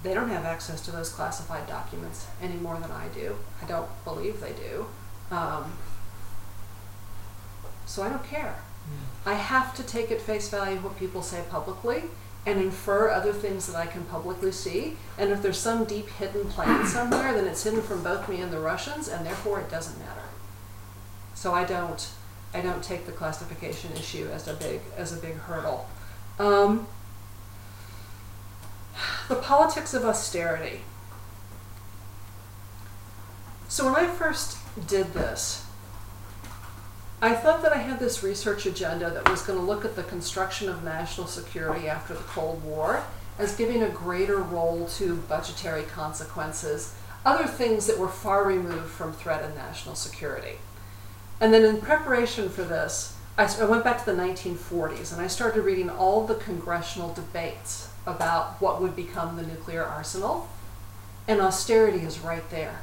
They 0.04 0.13
don't 0.13 0.30
have 0.30 0.46
access 0.46 0.82
to 0.86 0.91
those 0.91 1.10
classified 1.10 1.67
documents 1.67 2.26
any 2.41 2.56
more 2.56 2.80
than 2.80 2.91
I 2.91 3.08
do. 3.10 3.38
I 3.62 3.65
don't 3.65 3.89
believe 4.04 4.39
they 4.39 4.54
do. 4.54 4.88
Um, 5.30 5.74
so 7.86 8.02
I 8.04 8.10
don't 8.10 8.24
care. 8.24 8.56
I 9.26 9.34
have 9.36 9.76
to 9.76 9.84
take 9.84 10.12
at 10.12 10.22
face 10.22 10.50
value 10.50 10.78
what 10.78 10.98
people 10.98 11.22
say 11.22 11.44
publicly 11.50 12.04
and 12.46 12.60
infer 12.60 13.10
other 13.10 13.32
things 13.34 13.67
that 13.67 13.76
I 13.76 13.86
can 13.86 14.04
publicly 14.06 14.52
see. 14.52 14.98
And 15.17 15.32
if 15.32 15.41
there's 15.41 15.60
some 15.60 15.86
deep 15.86 16.10
hidden 16.10 16.46
plan 16.46 16.86
somewhere, 16.88 17.34
then 17.34 17.46
it's 17.46 17.63
hidden 17.63 17.82
from 17.82 18.04
both 18.04 18.28
me 18.28 18.41
and 18.41 18.52
the 18.52 18.60
Russians, 18.60 19.08
and 19.08 19.26
therefore 19.26 19.60
it 19.60 19.70
doesn't 19.70 20.00
matter. 20.00 20.24
So 21.36 21.54
I 21.54 21.65
don't, 21.65 22.10
I 22.54 22.62
don't 22.62 22.84
take 22.84 23.06
the 23.06 23.12
classification 23.12 23.91
issue 23.94 24.28
as 24.32 24.48
a 24.48 24.54
big, 24.56 24.82
as 24.98 25.15
a 25.15 25.22
big 25.22 25.36
hurdle. 25.36 25.88
Um, 26.39 26.88
the 29.28 29.36
politics 29.36 29.94
of 29.94 30.04
austerity. 30.04 30.82
So 33.67 33.86
when 33.86 33.96
I 33.96 34.08
first 34.08 34.58
did 34.88 35.13
this, 35.13 35.61
I 37.23 37.36
thought 37.36 37.62
that 37.62 37.71
I 37.71 37.77
had 37.77 37.99
this 37.99 38.23
research 38.23 38.65
agenda 38.65 39.12
that 39.12 39.29
was 39.29 39.43
going 39.43 39.60
to 39.60 39.63
look 39.63 39.86
at 39.86 39.95
the 39.95 40.01
construction 40.01 40.67
of 40.67 40.84
national 40.84 41.27
security 41.27 41.88
after 41.88 42.15
the 42.15 42.21
Cold 42.21 42.63
War 42.63 43.03
as 43.38 43.55
giving 43.55 43.84
a 43.84 43.89
greater 43.89 44.38
role 44.38 44.88
to 44.97 45.17
budgetary 45.17 45.84
consequences, 45.84 46.95
other 47.23 47.45
things 47.45 47.86
that 47.86 47.99
were 47.99 48.07
far 48.07 48.43
removed 48.43 48.89
from 48.89 49.13
threat 49.13 49.43
and 49.43 49.53
national 49.53 49.93
security. 49.93 50.57
And 51.39 51.53
then 51.53 51.63
in 51.63 51.79
preparation 51.79 52.49
for 52.49 52.63
this, 52.63 53.15
I 53.38 53.65
went 53.65 53.84
back 53.84 54.03
to 54.03 54.05
the 54.05 54.19
1940s 54.19 55.13
and 55.13 55.21
I 55.21 55.27
started 55.27 55.62
reading 55.62 55.91
all 55.91 56.25
the 56.25 56.36
congressional 56.36 57.13
debates 57.13 57.89
about 58.07 58.60
what 58.60 58.81
would 58.81 58.95
become 58.95 59.36
the 59.36 59.43
nuclear 59.43 59.84
arsenal. 59.84 60.49
And 61.27 61.39
austerity 61.39 61.99
is 61.99 62.19
right 62.19 62.47
there. 62.49 62.81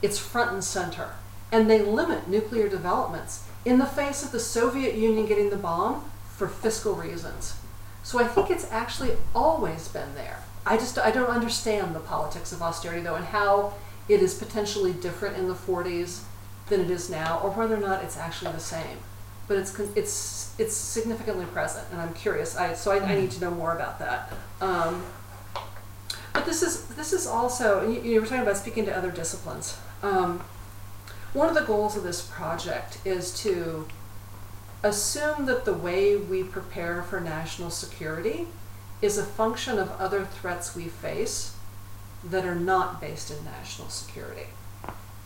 It's 0.00 0.18
front 0.18 0.52
and 0.52 0.64
center. 0.64 1.16
And 1.50 1.68
they 1.68 1.80
limit 1.80 2.28
nuclear 2.28 2.68
developments 2.68 3.44
in 3.64 3.78
the 3.78 3.86
face 3.86 4.24
of 4.24 4.32
the 4.32 4.40
Soviet 4.40 4.94
Union 4.94 5.26
getting 5.26 5.50
the 5.50 5.56
bomb 5.56 6.10
for 6.36 6.48
fiscal 6.48 6.94
reasons. 6.94 7.54
So 8.02 8.18
I 8.18 8.24
think 8.26 8.50
it's 8.50 8.70
actually 8.70 9.12
always 9.34 9.88
been 9.88 10.14
there. 10.14 10.38
I 10.64 10.76
just 10.76 10.98
I 10.98 11.10
don't 11.10 11.30
understand 11.30 11.94
the 11.94 12.00
politics 12.00 12.52
of 12.52 12.62
austerity 12.62 13.02
though 13.02 13.16
and 13.16 13.24
how 13.24 13.74
it 14.08 14.22
is 14.22 14.34
potentially 14.34 14.92
different 14.92 15.36
in 15.36 15.48
the 15.48 15.54
40s 15.54 16.22
than 16.68 16.80
it 16.80 16.90
is 16.90 17.10
now 17.10 17.40
or 17.42 17.50
whether 17.50 17.74
or 17.76 17.80
not 17.80 18.02
it's 18.02 18.16
actually 18.16 18.52
the 18.52 18.60
same. 18.60 18.98
But 19.46 19.58
it's 19.58 19.78
it's 19.96 20.54
it's 20.58 20.76
significantly 20.76 21.46
present 21.46 21.86
and 21.90 22.00
I'm 22.00 22.14
curious. 22.14 22.56
I 22.56 22.74
so 22.74 22.92
I, 22.92 23.00
I 23.00 23.14
need 23.14 23.30
to 23.32 23.40
know 23.40 23.50
more 23.50 23.74
about 23.74 23.98
that. 23.98 24.32
Um, 24.60 25.04
but 26.32 26.44
this 26.44 26.62
is 26.62 26.86
this 26.88 27.12
is 27.12 27.26
also 27.26 27.88
you, 27.88 28.00
you 28.00 28.20
were 28.20 28.26
talking 28.26 28.42
about 28.42 28.56
speaking 28.56 28.84
to 28.86 28.96
other 28.96 29.10
disciplines. 29.10 29.78
Um, 30.02 30.42
one 31.32 31.48
of 31.48 31.54
the 31.54 31.60
goals 31.62 31.96
of 31.96 32.02
this 32.02 32.22
project 32.22 32.98
is 33.04 33.32
to 33.42 33.86
assume 34.82 35.46
that 35.46 35.64
the 35.64 35.74
way 35.74 36.16
we 36.16 36.42
prepare 36.42 37.02
for 37.02 37.20
national 37.20 37.70
security 37.70 38.46
is 39.02 39.18
a 39.18 39.24
function 39.24 39.78
of 39.78 39.90
other 40.00 40.24
threats 40.24 40.74
we 40.74 40.84
face 40.84 41.54
that 42.24 42.44
are 42.44 42.54
not 42.54 43.00
based 43.00 43.30
in 43.30 43.44
national 43.44 43.88
security. 43.88 44.46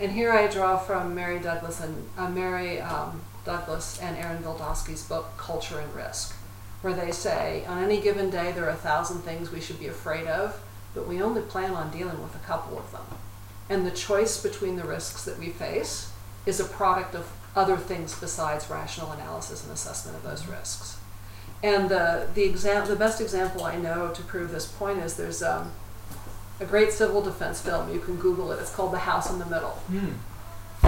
And 0.01 0.13
here 0.13 0.33
I 0.33 0.47
draw 0.49 0.77
from 0.77 1.15
Mary 1.15 1.39
Douglas 1.39 1.81
and 1.81 2.09
uh, 2.19 2.29
Mary 2.29 2.81
um, 2.81 3.23
Douglas 3.45 4.01
and 4.01 4.17
Aaron 4.17 4.43
Wildavsky's 4.43 5.05
book 5.05 5.37
Culture 5.37 5.79
and 5.79 5.95
Risk, 5.95 6.35
where 6.81 6.95
they 6.95 7.13
say 7.13 7.65
on 7.67 7.83
any 7.83 8.01
given 8.01 8.29
day 8.31 8.53
there 8.53 8.65
are 8.65 8.71
a 8.71 8.75
thousand 8.75 9.21
things 9.21 9.51
we 9.51 9.61
should 9.61 9.79
be 9.79 9.87
afraid 9.87 10.27
of, 10.27 10.61
but 10.95 11.07
we 11.07 11.23
only 11.23 11.43
plan 11.43 11.75
on 11.75 11.91
dealing 11.91 12.21
with 12.23 12.35
a 12.35 12.47
couple 12.47 12.79
of 12.79 12.91
them. 12.91 13.03
And 13.73 13.87
the 13.87 13.91
choice 13.91 14.37
between 14.43 14.77
the 14.77 14.85
risks 14.85 15.25
that 15.25 15.39
we 15.39 15.49
face 15.49 16.13
is 16.45 16.61
a 16.61 16.65
product 16.65 17.15
of 17.15 17.33
other 17.57 17.79
things 17.79 18.15
besides 18.21 18.69
rational 18.69 19.13
analysis 19.13 19.63
and 19.65 19.73
assessment 19.73 20.15
of 20.15 20.23
those 20.23 20.47
risks. 20.47 20.99
And 21.63 21.89
the 21.89 22.29
the 22.35 22.43
exam 22.43 22.87
the 22.87 22.97
best 22.97 23.19
example 23.19 23.65
I 23.65 23.77
know 23.77 24.11
to 24.13 24.23
prove 24.25 24.51
this 24.51 24.67
point 24.67 24.99
is 24.99 25.17
there's 25.17 25.43
um, 25.43 25.73
a 26.61 26.67
great 26.67 26.93
civil 26.93 27.23
defense 27.23 27.63
film. 27.63 27.91
You 27.91 28.01
can 28.01 28.17
Google 28.17 28.53
it. 28.53 28.59
It's 28.61 28.75
called 28.75 28.93
The 28.93 29.07
House 29.11 29.33
in 29.33 29.39
the 29.39 29.47
Middle. 29.47 29.79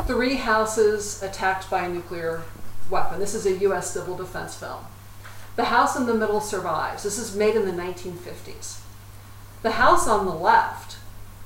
Three 0.06 0.34
houses 0.34 1.22
attacked 1.22 1.70
by 1.70 1.86
a 1.86 1.88
nuclear 1.88 2.42
weapon. 2.90 3.18
This 3.18 3.34
is 3.34 3.46
a 3.46 3.56
U.S. 3.68 3.92
civil 3.92 4.14
defense 4.14 4.56
film. 4.56 4.84
The 5.56 5.66
house 5.76 5.96
in 5.96 6.04
the 6.04 6.12
middle 6.12 6.42
survives. 6.42 7.04
This 7.04 7.16
is 7.16 7.34
made 7.34 7.56
in 7.56 7.64
the 7.64 7.82
1950s. 7.82 8.80
The 9.62 9.70
house 9.70 10.06
on 10.06 10.26
the 10.26 10.34
left, 10.34 10.98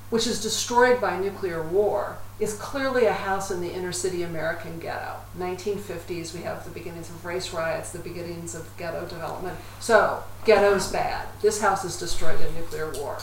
which 0.09 0.27
is 0.27 0.41
destroyed 0.41 0.99
by 0.99 1.19
nuclear 1.19 1.61
war, 1.61 2.17
is 2.39 2.53
clearly 2.53 3.05
a 3.05 3.13
house 3.13 3.51
in 3.51 3.61
the 3.61 3.71
inner 3.73 3.91
city 3.91 4.23
American 4.23 4.79
ghetto. 4.79 5.17
1950s, 5.37 6.33
we 6.33 6.41
have 6.41 6.63
the 6.63 6.71
beginnings 6.71 7.09
of 7.09 7.25
race 7.25 7.53
riots, 7.53 7.91
the 7.91 7.99
beginnings 7.99 8.55
of 8.55 8.75
ghetto 8.77 9.05
development. 9.05 9.57
So, 9.79 10.23
ghetto's 10.45 10.91
bad. 10.91 11.27
This 11.41 11.61
house 11.61 11.83
is 11.83 11.99
destroyed 11.99 12.39
in 12.39 12.55
nuclear 12.55 12.91
war. 12.91 13.19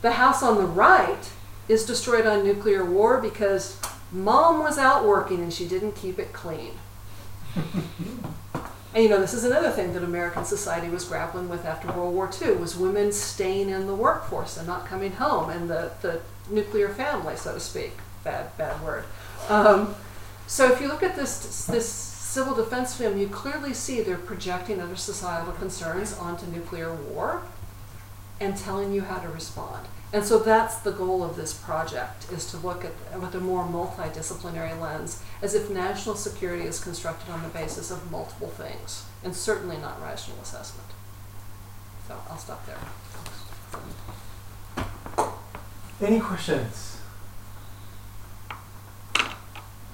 The 0.00 0.12
house 0.12 0.42
on 0.42 0.56
the 0.56 0.66
right 0.66 1.30
is 1.68 1.84
destroyed 1.84 2.26
on 2.26 2.44
nuclear 2.44 2.84
war 2.84 3.20
because 3.20 3.78
mom 4.10 4.60
was 4.60 4.78
out 4.78 5.04
working 5.04 5.40
and 5.40 5.52
she 5.52 5.68
didn't 5.68 5.92
keep 5.92 6.18
it 6.18 6.32
clean. 6.32 6.72
And 8.98 9.04
you 9.04 9.10
know, 9.10 9.20
this 9.20 9.32
is 9.32 9.44
another 9.44 9.70
thing 9.70 9.92
that 9.94 10.02
American 10.02 10.44
society 10.44 10.88
was 10.88 11.04
grappling 11.04 11.48
with 11.48 11.64
after 11.64 11.86
World 11.92 12.16
War 12.16 12.28
II 12.42 12.56
was 12.56 12.76
women 12.76 13.12
staying 13.12 13.68
in 13.70 13.86
the 13.86 13.94
workforce 13.94 14.56
and 14.56 14.66
not 14.66 14.86
coming 14.86 15.12
home, 15.12 15.50
and 15.50 15.70
the, 15.70 15.92
the 16.02 16.20
nuclear 16.50 16.88
family, 16.88 17.36
so 17.36 17.54
to 17.54 17.60
speak. 17.60 17.92
Bad 18.24 18.56
bad 18.58 18.82
word. 18.82 19.04
Um, 19.48 19.94
so 20.48 20.72
if 20.72 20.80
you 20.80 20.88
look 20.88 21.04
at 21.04 21.14
this 21.14 21.66
this 21.66 21.88
civil 21.88 22.56
defense 22.56 22.96
film, 22.96 23.16
you 23.16 23.28
clearly 23.28 23.72
see 23.72 24.00
they're 24.00 24.18
projecting 24.18 24.80
other 24.80 24.96
societal 24.96 25.52
concerns 25.52 26.18
onto 26.18 26.46
nuclear 26.46 26.92
war 26.92 27.42
and 28.40 28.56
telling 28.56 28.92
you 28.92 29.02
how 29.02 29.20
to 29.20 29.28
respond. 29.28 29.86
And 30.12 30.24
so 30.24 30.38
that's 30.38 30.76
the 30.78 30.90
goal 30.92 31.22
of 31.22 31.36
this 31.36 31.52
project 31.52 32.32
is 32.32 32.50
to 32.52 32.56
look 32.56 32.84
at 32.84 32.92
with 33.20 33.34
a 33.34 33.40
more 33.40 33.64
multidisciplinary 33.64 34.78
lens 34.80 35.22
as 35.42 35.54
if 35.54 35.68
national 35.68 36.16
security 36.16 36.64
is 36.64 36.80
constructed 36.82 37.30
on 37.30 37.42
the 37.42 37.50
basis 37.50 37.90
of 37.90 38.10
multiple 38.10 38.48
things 38.48 39.04
and 39.22 39.36
certainly 39.36 39.76
not 39.76 40.00
rational 40.00 40.38
assessment. 40.40 40.88
So 42.06 42.16
I'll 42.30 42.38
stop 42.38 42.64
there. 42.64 42.78
Any 46.00 46.20
questions? 46.20 46.96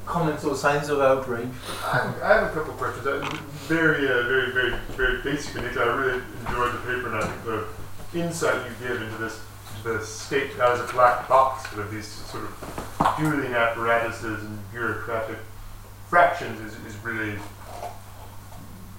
Comments 0.07 0.44
or 0.44 0.55
signs 0.55 0.90
of 0.90 1.00
outrage? 1.00 1.48
I, 1.83 2.14
I 2.22 2.35
have 2.35 2.42
a 2.44 2.55
couple 2.55 2.72
of 2.72 2.79
questions. 2.79 3.07
Uh, 3.07 3.20
Very, 3.66 4.07
uh, 4.07 4.22
very, 4.29 4.53
very, 4.53 4.74
very 4.90 5.22
basic 5.22 5.57
in 5.57 5.64
nature. 5.64 5.83
I 5.83 5.96
really 5.96 6.22
enjoyed 6.46 6.74
the 6.74 6.79
paper, 6.79 7.07
and 7.07 7.16
I 7.16 7.27
think 7.27 7.66
the 8.12 8.20
insight 8.22 8.70
you 8.70 8.87
give 8.87 9.00
into 9.03 9.16
this, 9.16 9.40
the 9.85 10.05
state 10.05 10.59
as 10.59 10.81
a 10.81 10.92
black 10.92 11.29
box, 11.29 11.75
with 11.77 11.90
these 11.90 12.07
sort 12.07 12.44
of 12.44 13.16
dueling 13.18 13.53
apparatuses 13.53 14.42
and 14.42 14.59
bureaucratic 14.73 15.38
fractions, 16.09 16.61
is, 16.61 16.75
is 16.87 16.97
really 17.05 17.38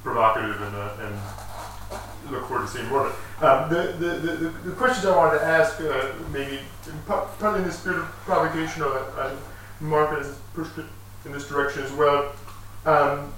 provocative, 0.04 0.62
and, 0.62 0.76
uh, 0.76 0.95
and 1.02 2.32
look 2.32 2.48
forward 2.48 2.67
to 2.67 2.71
seeing 2.71 2.88
more 2.88 3.08
of 3.08 3.12
it. 3.12 3.43
Um, 3.43 3.69
the, 3.69 3.93
the, 3.98 4.15
the, 4.19 4.50
the, 4.69 4.71
questions 4.71 5.06
I 5.06 5.15
wanted 5.15 5.39
to 5.39 5.45
ask, 5.45 5.82
uh, 5.82 6.13
maybe 6.32 6.60
partly 7.08 7.62
in 7.62 7.67
the 7.67 7.74
spirit 7.74 8.00
of 8.00 8.06
provocation, 8.24 8.84
or 8.84 8.98
uh, 8.98 9.36
Mark 9.82 10.17
has 10.17 10.38
pushed 10.54 10.78
it 10.78 10.86
in 11.26 11.32
this 11.32 11.50
direction 11.50 11.84
as 11.84 11.91
well. 11.93 12.32
Um, 12.86 13.34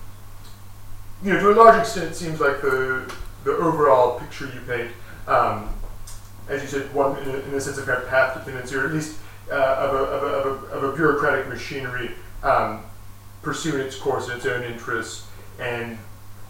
you 1.24 1.34
know, 1.34 1.40
to 1.40 1.52
a 1.52 1.56
large 1.56 1.80
extent, 1.80 2.12
it 2.12 2.16
seems 2.16 2.40
like 2.40 2.62
the 2.62 3.12
the 3.44 3.54
overall 3.54 4.20
picture 4.20 4.46
you 4.46 4.60
paint, 4.68 4.92
um, 5.28 5.70
as 6.50 6.62
you 6.62 6.68
said, 6.68 6.94
one 6.94 7.18
in 7.24 7.30
a, 7.30 7.38
in 7.40 7.54
a 7.54 7.62
sense 7.62 7.78
of 7.78 7.86
kind 7.86 8.02
of 8.02 8.08
path 8.08 8.34
dependency, 8.38 8.76
or 8.76 8.86
at 8.86 8.94
least 8.94 9.18
uh, 9.52 9.54
of, 9.54 9.94
a, 9.94 9.98
of, 9.98 10.24
a, 10.24 10.66
of, 10.68 10.84
a, 10.84 10.96
bureaucratic 10.96 11.48
machinery 11.48 12.12
um, 12.44 12.84
pursuing 13.42 13.82
its 13.82 13.96
course 13.96 14.28
in 14.30 14.38
its 14.38 14.46
own 14.46 14.64
interests, 14.64 15.28
and 15.60 15.98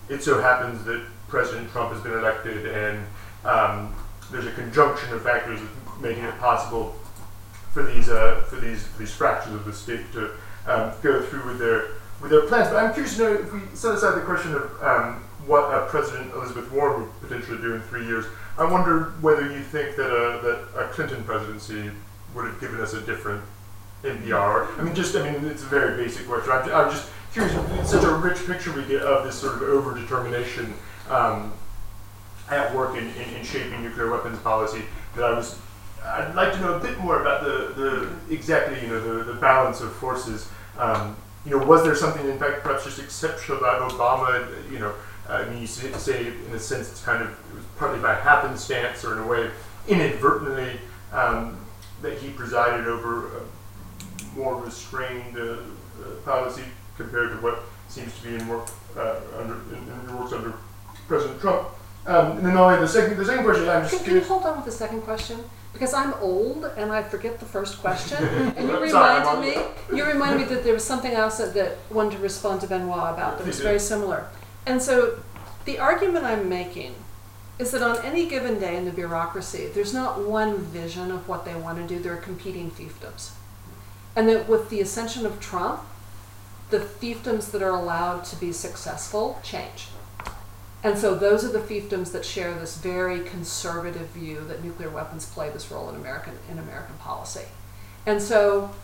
it 0.10 0.24
so 0.24 0.42
happens 0.42 0.84
that 0.86 1.04
President 1.28 1.70
Trump 1.72 1.94
has 1.94 2.02
been 2.02 2.14
elected, 2.14 2.66
and 2.68 3.06
um, 3.46 3.96
there's 4.32 4.46
a 4.46 4.52
conjunction 4.52 5.14
of 5.14 5.22
factors 5.22 5.60
making 6.02 6.24
it 6.24 6.38
possible 6.40 6.96
for 7.72 7.84
these 7.84 8.10
uh, 8.10 8.44
for 8.50 8.56
these 8.58 8.88
for 8.88 9.00
these 9.00 9.14
fractions 9.14 9.56
of 9.56 9.66
the 9.66 9.74
state 9.74 10.12
to 10.14 10.32
um, 10.66 10.92
go 11.02 11.22
through 11.22 11.46
with 11.46 11.60
their 11.60 11.90
with 12.22 12.32
their 12.32 12.48
plans. 12.48 12.70
But 12.70 12.84
I'm 12.84 12.94
curious 12.94 13.18
to 13.18 13.24
know 13.24 13.34
if 13.34 13.54
we 13.54 13.60
set 13.74 13.96
aside 13.96 14.16
the 14.16 14.26
question 14.26 14.56
of 14.56 14.82
um, 14.82 15.24
what 15.48 15.74
uh, 15.74 15.86
President 15.88 16.34
Elizabeth 16.34 16.72
Warren 16.72 17.02
would 17.02 17.22
potentially 17.22 17.58
do 17.58 17.74
in 17.74 17.82
three 17.82 18.06
years. 18.06 18.26
I 18.58 18.70
wonder 18.70 19.14
whether 19.22 19.52
you 19.52 19.62
think 19.62 19.96
that 19.96 20.12
a, 20.12 20.42
that 20.42 20.86
a 20.86 20.88
Clinton 20.90 21.24
presidency 21.24 21.90
would 22.36 22.46
have 22.46 22.60
given 22.60 22.80
us 22.82 22.94
a 22.94 23.02
different 23.02 23.42
NPR. 24.04 24.78
I 24.78 24.84
mean, 24.84 24.94
just 24.94 25.16
I 25.16 25.32
mean, 25.32 25.46
it's 25.46 25.64
a 25.64 25.68
very 25.68 26.04
basic 26.04 26.28
question. 26.28 26.52
I'm, 26.52 26.72
I'm 26.72 26.92
just 26.92 27.10
curious. 27.34 27.56
It's 27.80 27.92
such 27.92 28.04
a 28.04 28.14
rich 28.14 28.46
picture 28.46 28.72
we 28.72 28.84
get 28.86 29.02
of 29.02 29.26
this 29.26 29.36
sort 29.36 29.56
of 29.56 29.62
overdetermination 29.62 30.74
um, 31.10 31.54
at 32.50 32.74
work 32.76 32.98
in, 32.98 33.08
in, 33.08 33.36
in 33.36 33.44
shaping 33.44 33.84
nuclear 33.84 34.12
weapons 34.12 34.40
policy 34.40 34.84
that 35.16 35.24
I 35.24 35.32
was 35.32 35.60
I'd 36.04 36.36
like 36.36 36.54
to 36.54 36.62
know 36.62 36.74
a 36.76 36.80
bit 36.80 36.98
more 37.00 37.22
about 37.22 37.44
the, 37.44 37.74
the 37.76 38.34
exactly 38.34 38.82
you 38.82 38.88
know 38.88 39.00
the, 39.00 39.24
the 39.32 39.40
balance 39.40 39.82
of 39.82 39.92
forces. 39.94 40.50
Um, 40.78 41.16
you 41.46 41.52
know, 41.52 41.66
was 41.66 41.84
there 41.84 41.96
something 41.96 42.28
in 42.28 42.38
fact 42.38 42.64
perhaps 42.64 42.86
just 42.86 43.00
exceptional 43.00 43.58
about 43.58 43.90
Obama? 43.92 44.48
You 44.72 44.80
know, 44.80 44.94
I 45.30 45.46
mean, 45.50 45.62
you 45.62 45.68
say, 45.68 46.28
in 46.28 46.54
a 46.54 46.60
sense 46.60 46.90
it's 46.90 47.04
kind 47.04 47.22
of 47.22 47.30
it 47.30 47.56
was 47.56 47.64
partly 47.78 48.00
by 48.00 48.16
happenstance 48.16 49.04
or 49.04 49.14
in 49.14 49.20
a 49.20 49.28
way 49.28 49.50
inadvertently 49.88 50.80
um, 51.12 51.58
that 52.02 52.18
he 52.18 52.30
presided 52.30 52.88
over 52.88 53.38
a 53.38 53.42
more 54.36 54.62
restrained 54.62 55.38
uh, 55.38 55.42
uh, 55.42 56.16
policy 56.24 56.64
compared 56.96 57.32
to 57.32 57.38
what 57.38 57.64
seems 57.90 58.16
to 58.18 58.24
be 58.24 58.36
in 58.36 58.48
work 58.48 58.70
uh, 58.98 59.20
under 59.38 59.56
in, 59.76 60.10
in 60.10 60.18
works 60.18 60.34
under 60.34 60.54
President 61.08 61.40
Trump. 61.42 61.70
Um, 62.06 62.38
and 62.38 62.46
then 62.46 62.58
only 62.58 62.80
the 62.80 62.88
second 62.88 63.18
the 63.18 63.26
second 63.26 63.44
question 63.44 63.68
I'm 63.68 63.84
just 63.84 63.96
Can, 63.98 64.06
can 64.06 64.16
you 64.16 64.22
hold 64.22 64.44
on 64.46 64.56
with 64.56 64.66
the 64.66 64.72
second 64.72 65.02
question? 65.02 65.44
Because 65.74 65.94
I'm 65.94 66.14
old 66.16 66.66
and 66.78 66.92
I 66.92 67.04
forget 67.04 67.40
the 67.40 67.46
first 67.46 67.80
question. 67.80 68.24
And 68.58 68.68
you 68.68 68.80
reminded 68.80 69.42
me, 69.42 69.62
you 69.96 70.06
reminded 70.06 70.48
me 70.48 70.56
that 70.56 70.64
there 70.64 70.74
was 70.74 70.84
something 70.84 71.12
else 71.12 71.38
that, 71.38 71.54
that 71.54 71.78
wanted 71.92 72.14
to 72.14 72.18
respond 72.20 72.62
to 72.62 72.68
Benoit 72.68 73.14
about 73.14 73.38
that 73.38 73.46
was 73.46 73.60
very 73.60 73.80
similar. 73.80 74.28
And 74.68 74.82
so 74.82 75.20
the 75.64 75.80
argument 75.80 76.26
I'm 76.26 76.50
making 76.50 76.94
is 77.58 77.72
that 77.72 77.82
on 77.82 78.06
any 78.06 78.28
given 78.28 78.60
day 78.60 78.76
in 78.76 78.86
the 78.86 78.92
bureaucracy, 78.92 79.68
there's 79.74 79.94
not 79.94 80.20
one 80.20 80.58
vision 80.58 81.10
of 81.10 81.28
what 81.28 81.46
they 81.46 81.56
want 81.56 81.80
to 81.80 81.88
do, 81.88 82.00
there 82.02 82.14
are 82.14 82.18
competing 82.18 82.70
fiefdoms. 82.70 83.32
And 84.16 84.28
that 84.30 84.48
with 84.48 84.70
the 84.70 84.82
ascension 84.82 85.26
of 85.26 85.40
Trump, 85.40 85.82
the 86.70 86.80
fiefdoms 86.80 87.50
that 87.52 87.64
are 87.64 87.72
allowed 87.72 88.26
to 88.26 88.36
be 88.36 88.52
successful 88.52 89.40
change. 89.42 89.88
And 90.84 90.98
so 90.98 91.16
those 91.16 91.44
are 91.44 91.52
the 91.52 91.60
fiefdoms 91.60 92.12
that 92.12 92.26
share 92.26 92.54
this 92.54 92.78
very 92.78 93.22
conservative 93.22 94.10
view 94.10 94.44
that 94.48 94.64
nuclear 94.64 94.90
weapons 94.90 95.26
play 95.26 95.50
this 95.50 95.72
role 95.72 95.90
in 95.90 95.96
American 95.96 96.34
in 96.52 96.60
American 96.60 96.96
policy. 96.98 97.46
And 98.06 98.22
so 98.22 98.76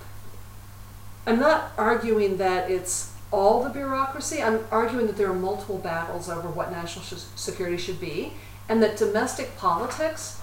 I'm 1.28 1.40
not 1.40 1.72
arguing 1.78 2.38
that 2.38 2.72
it's 2.72 3.13
all 3.34 3.64
the 3.64 3.70
bureaucracy. 3.70 4.42
I'm 4.42 4.66
arguing 4.72 5.08
that 5.08 5.18
there 5.18 5.30
are 5.30 5.34
multiple 5.34 5.80
battles 5.80 6.30
over 6.30 6.48
what 6.48 6.72
national 6.72 7.04
sh- 7.04 7.24
security 7.36 7.78
should 7.78 8.00
be, 8.00 8.34
and 8.70 8.82
that 8.84 8.96
domestic 8.96 9.58
politics 9.58 10.40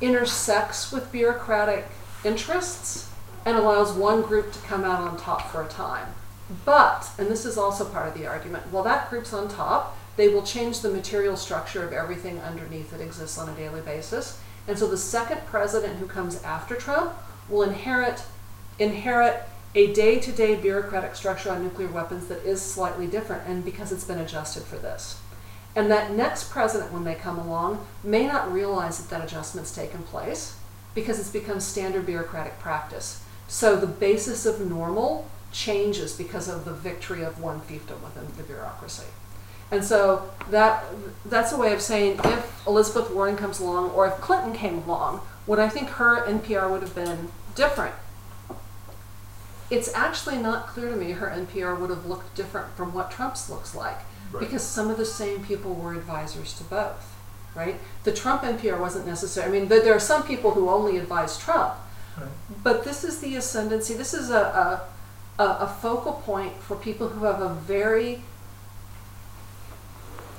intersects 0.00 0.92
with 0.92 1.10
bureaucratic 1.12 1.86
interests 2.24 3.10
and 3.46 3.56
allows 3.56 3.92
one 3.92 4.22
group 4.22 4.52
to 4.52 4.58
come 4.60 4.84
out 4.84 5.00
on 5.00 5.16
top 5.16 5.50
for 5.50 5.62
a 5.62 5.68
time. 5.68 6.08
But, 6.64 7.08
and 7.18 7.28
this 7.28 7.44
is 7.44 7.56
also 7.56 7.84
part 7.84 8.08
of 8.08 8.14
the 8.14 8.26
argument, 8.26 8.64
while 8.72 8.82
that 8.82 9.08
group's 9.08 9.32
on 9.32 9.48
top, 9.48 9.96
they 10.16 10.28
will 10.28 10.42
change 10.42 10.80
the 10.80 10.90
material 10.90 11.36
structure 11.36 11.84
of 11.84 11.92
everything 11.92 12.40
underneath 12.40 12.90
that 12.90 13.00
exists 13.00 13.38
on 13.38 13.48
a 13.48 13.54
daily 13.54 13.80
basis. 13.80 14.40
And 14.66 14.76
so 14.76 14.88
the 14.88 14.98
second 14.98 15.42
president 15.46 15.98
who 15.98 16.06
comes 16.06 16.42
after 16.42 16.74
Trump 16.74 17.12
will 17.48 17.62
inherit 17.62 18.22
inherit 18.78 19.42
a 19.74 19.92
day-to-day 19.92 20.56
bureaucratic 20.56 21.14
structure 21.14 21.50
on 21.50 21.62
nuclear 21.62 21.88
weapons 21.88 22.26
that 22.28 22.44
is 22.44 22.60
slightly 22.60 23.06
different 23.06 23.46
and 23.46 23.64
because 23.64 23.92
it's 23.92 24.04
been 24.04 24.18
adjusted 24.18 24.62
for 24.62 24.76
this. 24.76 25.20
And 25.76 25.90
that 25.90 26.12
next 26.12 26.50
president 26.50 26.92
when 26.92 27.04
they 27.04 27.14
come 27.14 27.38
along 27.38 27.86
may 28.02 28.26
not 28.26 28.52
realize 28.52 28.98
that 28.98 29.10
that 29.10 29.26
adjustment's 29.26 29.74
taken 29.74 30.02
place 30.02 30.56
because 30.94 31.20
it's 31.20 31.30
become 31.30 31.60
standard 31.60 32.06
bureaucratic 32.06 32.58
practice. 32.58 33.22
So 33.46 33.76
the 33.76 33.86
basis 33.86 34.46
of 34.46 34.60
normal 34.60 35.28
changes 35.52 36.14
because 36.14 36.48
of 36.48 36.64
the 36.64 36.72
victory 36.72 37.22
of 37.22 37.40
one 37.40 37.60
fiefdom 37.60 38.02
within 38.02 38.26
the 38.36 38.42
bureaucracy. 38.42 39.06
And 39.70 39.84
so 39.84 40.30
that 40.50 40.84
that's 41.26 41.52
a 41.52 41.56
way 41.56 41.72
of 41.74 41.82
saying 41.82 42.20
if 42.24 42.66
Elizabeth 42.66 43.10
Warren 43.10 43.36
comes 43.36 43.60
along 43.60 43.90
or 43.90 44.06
if 44.06 44.14
Clinton 44.14 44.54
came 44.54 44.78
along, 44.78 45.20
would 45.46 45.58
I 45.58 45.68
think 45.68 45.90
her 45.90 46.24
NPR 46.26 46.70
would 46.70 46.82
have 46.82 46.94
been 46.94 47.28
different? 47.54 47.94
It's 49.70 49.92
actually 49.94 50.38
not 50.38 50.68
clear 50.68 50.88
to 50.90 50.96
me 50.96 51.12
her 51.12 51.26
NPR 51.28 51.78
would 51.78 51.90
have 51.90 52.06
looked 52.06 52.34
different 52.34 52.74
from 52.76 52.92
what 52.94 53.10
Trump's 53.10 53.50
looks 53.50 53.74
like 53.74 53.98
Right. 54.32 54.40
because 54.40 54.62
some 54.62 54.90
of 54.90 54.96
the 54.98 55.04
same 55.06 55.42
people 55.44 55.74
were 55.74 55.94
advisors 55.94 56.52
to 56.54 56.64
both, 56.64 57.14
right? 57.54 57.76
The 58.04 58.12
Trump 58.12 58.42
NPR 58.42 58.78
wasn't 58.78 59.06
necessary. 59.06 59.46
I 59.46 59.50
mean, 59.50 59.68
there 59.68 59.94
are 59.94 60.00
some 60.00 60.22
people 60.22 60.50
who 60.52 60.68
only 60.68 60.96
advise 60.98 61.38
Trump, 61.38 61.74
Right. 62.18 62.28
but 62.62 62.84
this 62.84 63.04
is 63.04 63.20
the 63.20 63.36
ascendancy. 63.36 63.94
This 63.94 64.12
is 64.14 64.30
a, 64.30 64.36
a 64.40 64.82
a 65.40 65.68
focal 65.68 66.14
point 66.14 66.52
for 66.60 66.74
people 66.74 67.08
who 67.10 67.24
have 67.24 67.40
a 67.40 67.48
very 67.48 68.22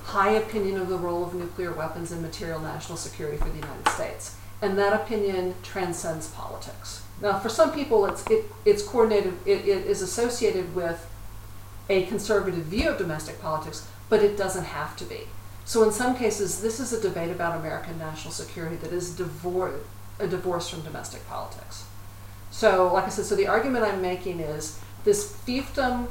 high 0.04 0.32
opinion 0.32 0.78
of 0.78 0.90
the 0.90 0.98
role 0.98 1.24
of 1.24 1.34
nuclear 1.34 1.72
weapons 1.72 2.12
and 2.12 2.22
material 2.22 2.60
national 2.60 2.98
security 2.98 3.38
for 3.38 3.46
the 3.50 3.56
United 3.60 3.88
States. 3.90 4.36
And 4.62 4.78
that 4.78 4.94
opinion 4.94 5.56
transcends 5.64 6.28
politics. 6.30 7.04
Now, 7.22 7.40
for 7.40 7.50
some 7.50 7.74
people, 7.74 8.06
it's, 8.06 8.26
it, 8.30 8.46
it's 8.66 8.84
coordinated, 8.84 9.34
it, 9.46 9.68
it 9.68 9.86
is 9.88 10.02
associated 10.02 10.76
with 10.76 11.06
a 11.90 12.06
conservative 12.06 12.66
view 12.66 12.90
of 12.90 12.98
domestic 12.98 13.42
politics, 13.42 13.88
but 14.10 14.22
it 14.22 14.38
doesn't 14.38 14.66
have 14.66 14.96
to 14.98 15.06
be. 15.06 15.22
So, 15.66 15.84
in 15.84 15.92
some 15.92 16.16
cases, 16.16 16.62
this 16.62 16.80
is 16.80 16.94
a 16.94 17.02
debate 17.02 17.32
about 17.32 17.60
American 17.60 18.00
national 18.00 18.34
security 18.34 18.76
that 18.78 18.92
is 18.92 19.12
divor- 19.12 19.82
a 20.18 20.28
divorce 20.28 20.70
from 20.70 20.82
domestic 20.82 21.28
politics. 21.28 21.86
So, 22.52 22.92
like 22.94 23.06
I 23.06 23.10
said, 23.10 23.26
so 23.26 23.36
the 23.36 23.48
argument 23.48 23.86
I'm 23.86 24.02
making 24.02 24.40
is 24.40 24.80
this 25.04 25.32
fiefdom 25.32 26.08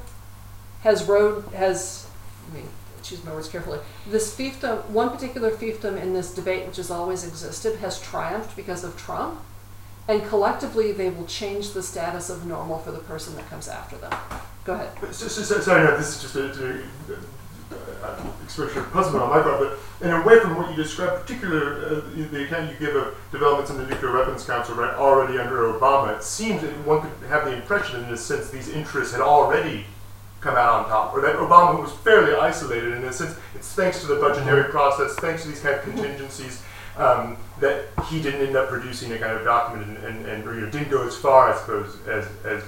has 0.83 1.05
road 1.05 1.45
has 1.55 2.07
I 2.51 2.55
mean 2.55 2.69
choose 3.09 3.25
my 3.25 3.33
words 3.33 3.49
carefully. 3.49 3.79
This 4.07 4.35
fiefdom, 4.35 4.89
one 4.91 5.11
particular 5.11 5.51
fiefdom 5.51 6.01
in 6.01 6.13
this 6.13 6.35
debate, 6.35 6.67
which 6.67 6.77
has 6.77 6.91
always 6.91 7.27
existed, 7.27 7.79
has 7.79 8.01
triumphed 8.01 8.57
because 8.57 8.85
of 8.85 8.97
Trump, 8.97 9.41
and 10.07 10.25
collectively 10.27 10.93
they 10.93 11.11
will 11.11 11.27
change 11.27 11.73
the 11.73 11.83
status 11.83 12.31
of 12.31 12.47
normal 12.47 12.79
for 12.79 12.91
the 12.91 12.99
person 13.01 13.37
that 13.37 13.49
comes 13.49 13.69
after 13.69 13.97
them. 13.97 14.13
Go 14.65 14.75
ahead. 14.75 14.91
So, 15.15 15.29
so, 15.29 15.43
so, 15.43 15.61
sorry, 15.61 15.85
no, 15.85 15.97
this 15.97 16.17
is 16.17 16.23
just 16.23 16.37
a, 16.37 16.83
expression 18.43 18.79
of 18.79 18.91
puzzlement 18.93 19.23
on 19.23 19.31
my 19.31 19.43
part, 19.43 19.61
but 19.61 20.07
in 20.07 20.13
a 20.13 20.23
way 20.25 20.39
from 20.41 20.57
what 20.57 20.71
you 20.71 20.77
described, 20.77 21.21
particular 21.21 21.85
uh, 21.85 22.01
the 22.31 22.45
account 22.45 22.71
you 22.71 22.77
give 22.79 22.97
of 22.97 23.15
developments 23.31 23.71
in 23.71 23.77
the 23.77 23.87
Nuclear 23.87 24.13
Weapons 24.13 24.45
Council 24.45 24.75
right, 24.75 24.95
already 24.95 25.39
under 25.39 25.73
Obama, 25.73 26.17
it 26.17 26.23
seems 26.23 26.63
that 26.63 26.71
one 26.87 27.03
could 27.03 27.29
have 27.29 27.45
the 27.45 27.55
impression, 27.55 28.05
in 28.05 28.13
a 28.13 28.17
sense, 28.17 28.51
these 28.51 28.69
interests 28.69 29.13
had 29.13 29.21
already 29.21 29.85
come 30.41 30.55
out 30.55 30.85
on 30.85 30.89
top, 30.89 31.15
or 31.15 31.21
that 31.21 31.37
Obama 31.37 31.81
was 31.81 31.93
fairly 31.93 32.35
isolated 32.35 32.93
in 32.93 33.05
a 33.05 33.13
sense. 33.13 33.37
It's 33.55 33.73
thanks 33.73 34.01
to 34.03 34.07
the 34.07 34.17
budgetary 34.17 34.71
process, 34.71 35.15
thanks 35.17 35.43
to 35.43 35.49
these 35.49 35.61
kind 35.61 35.75
of 35.77 35.83
contingencies, 35.83 36.63
um, 36.97 37.37
that 37.61 37.87
he 38.09 38.23
didn't 38.23 38.47
end 38.47 38.57
up 38.57 38.69
producing 38.69 39.13
a 39.13 39.19
kind 39.19 39.37
of 39.37 39.45
document 39.45 39.99
and, 39.99 40.05
and, 40.05 40.27
and 40.27 40.47
or, 40.47 40.55
you 40.55 40.61
know, 40.61 40.71
didn't 40.71 40.91
go 40.91 41.07
as 41.07 41.17
far, 41.17 41.53
I 41.53 41.57
suppose, 41.59 41.99
as, 42.07 42.27
as 42.45 42.63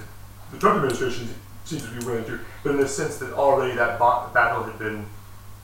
the 0.53 0.59
Trump 0.59 0.77
administration 0.77 1.29
seems 1.65 1.85
to 1.85 1.91
be 1.91 2.05
willing 2.05 2.25
to, 2.25 2.41
but 2.65 2.71
in 2.71 2.79
the 2.79 2.89
sense 2.89 3.19
that 3.19 3.33
already 3.33 3.77
that 3.77 3.99
ba- 3.99 4.29
battle 4.35 4.65
had 4.65 4.79
been 4.79 5.07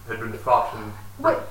had 0.06 0.20
been 0.20 0.32
fought 0.34 0.72
and 0.76 0.92
What 1.18 1.48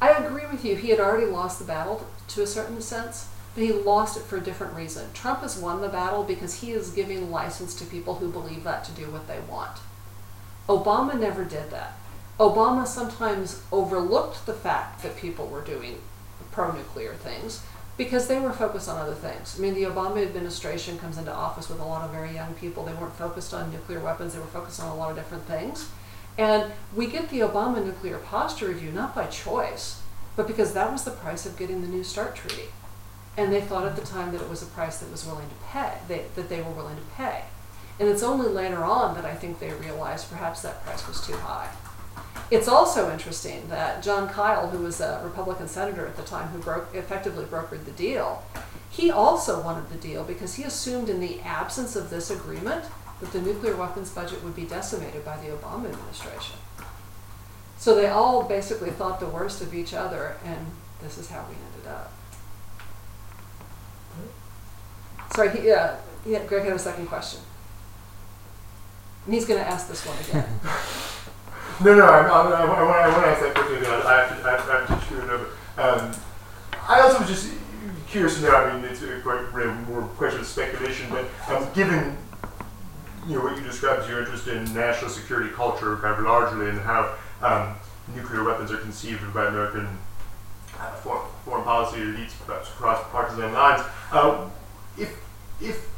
I 0.00 0.10
agree 0.10 0.46
with 0.50 0.64
you. 0.64 0.76
He 0.76 0.90
had 0.90 1.00
already 1.00 1.26
lost 1.26 1.58
the 1.58 1.64
battle 1.64 2.06
to 2.28 2.42
a 2.42 2.46
certain 2.46 2.80
sense, 2.80 3.28
but 3.56 3.64
he 3.64 3.72
lost 3.72 4.18
it 4.18 4.22
for 4.22 4.36
a 4.36 4.42
different 4.42 4.74
reason. 4.74 5.10
Trump 5.14 5.40
has 5.40 5.56
won 5.56 5.80
the 5.80 5.88
battle 5.88 6.22
because 6.22 6.60
he 6.60 6.72
is 6.72 6.90
giving 6.90 7.30
license 7.30 7.74
to 7.74 7.86
people 7.86 8.16
who 8.16 8.30
believe 8.30 8.64
that 8.64 8.84
to 8.84 8.92
do 8.92 9.10
what 9.10 9.26
they 9.26 9.40
want. 9.50 9.78
Obama 10.68 11.18
never 11.18 11.42
did 11.42 11.70
that. 11.70 11.96
Obama 12.38 12.86
sometimes 12.86 13.62
overlooked 13.72 14.44
the 14.44 14.52
fact 14.52 15.02
that 15.02 15.16
people 15.16 15.46
were 15.46 15.62
doing 15.62 16.02
pro 16.52 16.70
nuclear 16.70 17.14
things 17.14 17.62
because 17.96 18.28
they 18.28 18.38
were 18.38 18.52
focused 18.52 18.90
on 18.90 18.98
other 18.98 19.14
things. 19.14 19.56
I 19.58 19.62
mean, 19.62 19.72
the 19.72 19.84
Obama 19.84 20.22
administration 20.22 20.98
comes 20.98 21.16
into 21.16 21.32
office 21.32 21.70
with 21.70 21.80
a 21.80 21.84
lot 21.84 22.02
of 22.02 22.10
very 22.10 22.34
young 22.34 22.52
people. 22.52 22.84
They 22.84 22.92
weren't 22.92 23.14
focused 23.14 23.54
on 23.54 23.72
nuclear 23.72 24.00
weapons, 24.00 24.34
they 24.34 24.38
were 24.38 24.44
focused 24.44 24.82
on 24.82 24.90
a 24.90 24.94
lot 24.94 25.08
of 25.08 25.16
different 25.16 25.44
things. 25.44 25.88
And 26.36 26.72
we 26.94 27.06
get 27.06 27.30
the 27.30 27.40
Obama 27.40 27.82
nuclear 27.82 28.18
posture 28.18 28.68
review 28.68 28.92
not 28.92 29.14
by 29.14 29.28
choice, 29.28 30.02
but 30.36 30.46
because 30.46 30.74
that 30.74 30.92
was 30.92 31.04
the 31.04 31.10
price 31.10 31.46
of 31.46 31.56
getting 31.56 31.80
the 31.80 31.88
New 31.88 32.04
START 32.04 32.36
treaty. 32.36 32.68
And 33.36 33.52
they 33.52 33.60
thought 33.60 33.86
at 33.86 33.96
the 33.96 34.02
time 34.02 34.32
that 34.32 34.40
it 34.40 34.48
was 34.48 34.62
a 34.62 34.66
price 34.66 34.98
that 34.98 35.10
was 35.10 35.26
willing 35.26 35.48
to 35.48 35.54
pay, 35.66 35.92
they, 36.08 36.24
that 36.34 36.48
they 36.48 36.62
were 36.62 36.70
willing 36.70 36.96
to 36.96 37.02
pay. 37.16 37.42
And 37.98 38.08
it's 38.08 38.22
only 38.22 38.48
later 38.48 38.82
on 38.84 39.14
that 39.14 39.24
I 39.24 39.34
think 39.34 39.58
they 39.58 39.72
realized 39.72 40.30
perhaps 40.30 40.62
that 40.62 40.84
price 40.84 41.06
was 41.06 41.20
too 41.26 41.36
high. 41.36 41.70
It's 42.50 42.68
also 42.68 43.10
interesting 43.10 43.68
that 43.68 44.02
Jon 44.02 44.28
Kyl, 44.28 44.68
who 44.68 44.78
was 44.78 45.00
a 45.00 45.20
Republican 45.24 45.66
senator 45.68 46.06
at 46.06 46.16
the 46.16 46.22
time 46.22 46.48
who 46.48 46.58
broke, 46.60 46.94
effectively 46.94 47.44
brokered 47.44 47.84
the 47.84 47.90
deal, 47.92 48.44
he 48.90 49.10
also 49.10 49.60
wanted 49.62 49.88
the 49.90 49.96
deal 49.96 50.22
because 50.24 50.54
he 50.54 50.62
assumed 50.62 51.08
in 51.08 51.20
the 51.20 51.40
absence 51.40 51.96
of 51.96 52.08
this 52.08 52.30
agreement 52.30 52.84
that 53.20 53.32
the 53.32 53.40
nuclear 53.40 53.76
weapons 53.76 54.10
budget 54.10 54.44
would 54.44 54.54
be 54.54 54.64
decimated 54.64 55.24
by 55.24 55.36
the 55.38 55.48
Obama 55.48 55.90
administration. 55.90 56.56
So 57.78 57.94
they 57.94 58.06
all 58.06 58.44
basically 58.44 58.90
thought 58.90 59.20
the 59.20 59.26
worst 59.26 59.60
of 59.60 59.74
each 59.74 59.92
other, 59.92 60.36
and 60.44 60.66
this 61.02 61.18
is 61.18 61.30
how 61.30 61.44
we 61.48 61.56
ended 61.56 61.90
up. 61.90 62.12
Sorry, 65.36 65.50
he, 65.50 65.68
yeah, 65.68 65.98
yeah, 66.24 66.46
Greg 66.46 66.64
had 66.64 66.72
a 66.72 66.78
second 66.78 67.08
question. 67.08 67.40
And 69.26 69.34
he's 69.34 69.44
going 69.44 69.60
to 69.60 69.68
ask 69.68 69.86
this 69.86 70.04
one 70.06 70.16
again. 70.18 70.48
No, 71.78 71.94
no, 71.94 72.06
I, 72.06 72.20
I, 72.20 72.40
I, 72.52 72.64
I 72.64 73.08
want 73.12 73.22
to 73.22 73.30
ask 73.30 73.42
that 73.42 73.54
question 73.54 73.76
again. 73.76 73.92
I 73.92 74.22
have 74.22 74.40
to, 74.40 74.48
I 74.48 74.50
have, 74.52 74.66
I 74.66 74.86
have 74.86 75.04
to 75.04 75.08
chew 75.10 75.20
it 75.20 75.28
over. 75.28 75.48
Um, 75.76 76.16
I 76.88 77.02
also 77.02 77.18
was 77.18 77.28
just 77.28 77.52
curious 78.08 78.36
to 78.36 78.44
know. 78.44 78.56
I 78.56 78.74
mean, 78.74 78.90
it's 78.90 79.02
a 79.02 79.20
quite 79.20 79.52
really 79.52 79.74
more 79.84 80.00
question 80.16 80.40
of 80.40 80.46
speculation, 80.46 81.06
but 81.10 81.26
um, 81.50 81.70
given 81.74 82.16
you 83.26 83.36
know 83.36 83.44
what 83.44 83.58
you 83.58 83.62
described 83.62 84.04
as 84.04 84.08
your 84.08 84.20
interest 84.20 84.48
in 84.48 84.64
national 84.72 85.10
security 85.10 85.50
culture, 85.50 85.98
kind 85.98 86.18
of 86.18 86.24
largely, 86.24 86.70
and 86.70 86.80
how 86.80 87.14
um, 87.42 87.74
nuclear 88.14 88.42
weapons 88.42 88.72
are 88.72 88.78
conceived 88.78 89.20
by 89.34 89.44
American 89.44 89.86
uh, 90.80 90.92
foreign, 90.92 91.28
foreign 91.44 91.64
policy 91.64 91.98
elites 91.98 92.32
perhaps 92.46 92.70
across 92.70 93.06
partisan 93.10 93.52
lines. 93.52 93.82
Uh, 94.10 94.48
if 94.96 95.25
if 95.60 95.88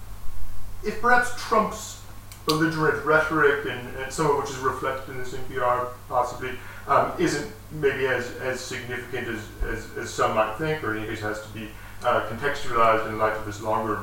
if 0.84 1.00
perhaps 1.00 1.32
Trump's 1.36 2.02
belligerent 2.46 3.04
rhetoric 3.04 3.66
and, 3.66 3.96
and 3.96 4.12
some 4.12 4.30
of 4.30 4.36
which 4.38 4.50
is 4.50 4.56
reflected 4.58 5.12
in 5.12 5.18
this 5.18 5.34
NPR 5.34 5.88
possibly 6.08 6.50
um, 6.86 7.12
isn't 7.18 7.52
maybe 7.72 8.06
as, 8.06 8.34
as 8.36 8.60
significant 8.60 9.28
as, 9.28 9.40
as, 9.64 9.98
as 9.98 10.10
some 10.10 10.34
might 10.34 10.56
think, 10.56 10.82
or 10.82 10.96
in 10.96 11.02
any 11.02 11.08
case 11.08 11.20
has 11.20 11.42
to 11.42 11.48
be 11.50 11.68
uh, 12.02 12.26
contextualized 12.30 13.06
in 13.08 13.18
light 13.18 13.34
of 13.34 13.44
this 13.44 13.60
longer 13.60 14.00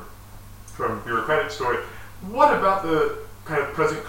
term 0.78 1.02
bureaucratic 1.04 1.50
story. 1.50 1.78
What 2.30 2.56
about 2.56 2.84
the 2.84 3.18
kind 3.46 3.62
of 3.62 3.74
present 3.74 4.04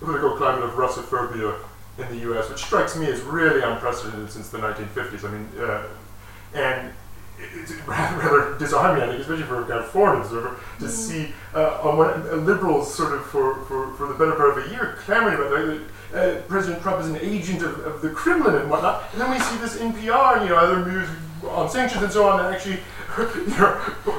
political 0.00 0.36
climate 0.36 0.64
of 0.64 0.70
Russophobia 0.72 1.58
in 1.98 2.08
the 2.08 2.16
U.S., 2.28 2.48
which 2.48 2.60
strikes 2.64 2.96
me 2.96 3.10
as 3.10 3.20
really 3.20 3.62
unprecedented 3.62 4.30
since 4.30 4.48
the 4.48 4.58
1950s? 4.58 5.24
I 5.24 5.30
mean, 5.30 5.48
uh, 5.60 5.86
and 6.54 6.92
it's 7.54 7.72
rather, 7.86 8.16
rather 8.18 8.58
disarming, 8.58 9.02
I 9.02 9.06
think, 9.08 9.20
especially 9.20 9.44
for 9.44 9.62
a 9.62 9.66
kind 9.66 9.80
of 9.80 9.88
foreign 9.88 10.20
observer, 10.20 10.60
to 10.78 10.84
mm. 10.84 10.88
see 10.88 11.32
uh, 11.54 11.80
on 11.82 11.96
one, 11.98 12.46
liberals 12.46 12.92
sort 12.94 13.12
of 13.12 13.24
for, 13.26 13.64
for, 13.64 13.92
for 13.94 14.06
the 14.08 14.14
better 14.14 14.32
part 14.32 14.56
of 14.56 14.66
a 14.66 14.70
year 14.70 14.96
clamoring 15.00 15.36
about 15.36 15.50
that. 15.50 15.80
Uh, 16.12 16.42
President 16.42 16.82
Trump 16.82 17.00
is 17.00 17.08
an 17.08 17.16
agent 17.16 17.62
of, 17.62 17.78
of 17.86 18.02
the 18.02 18.10
Kremlin 18.10 18.54
and 18.54 18.70
whatnot, 18.70 19.04
and 19.12 19.20
then 19.20 19.30
we 19.30 19.38
see 19.38 19.56
this 19.58 19.78
NPR, 19.78 20.42
you 20.42 20.50
know, 20.50 20.56
other 20.56 20.84
news 20.84 21.08
on 21.48 21.70
sanctions 21.70 22.02
and 22.02 22.12
so 22.12 22.28
on, 22.28 22.38
that 22.38 22.52
actually 22.52 22.78
you 23.18 23.58
know, 23.58 23.74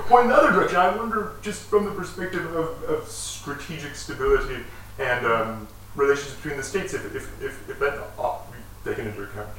point 0.08 0.26
in 0.26 0.30
the 0.30 0.36
other 0.36 0.52
direction. 0.52 0.78
I 0.78 0.96
wonder, 0.96 1.34
just 1.42 1.64
from 1.64 1.86
the 1.86 1.92
perspective 1.92 2.46
of, 2.56 2.84
of 2.84 3.08
strategic 3.08 3.96
stability 3.96 4.64
and 5.00 5.26
um, 5.26 5.68
relations 5.96 6.34
between 6.36 6.58
the 6.58 6.64
states, 6.64 6.94
if, 6.94 7.06
if, 7.16 7.42
if, 7.42 7.70
if 7.70 7.80
that 7.80 8.00
ought 8.18 8.52
to 8.52 8.58
be 8.58 8.64
taken 8.90 9.08
into 9.08 9.24
account. 9.24 9.50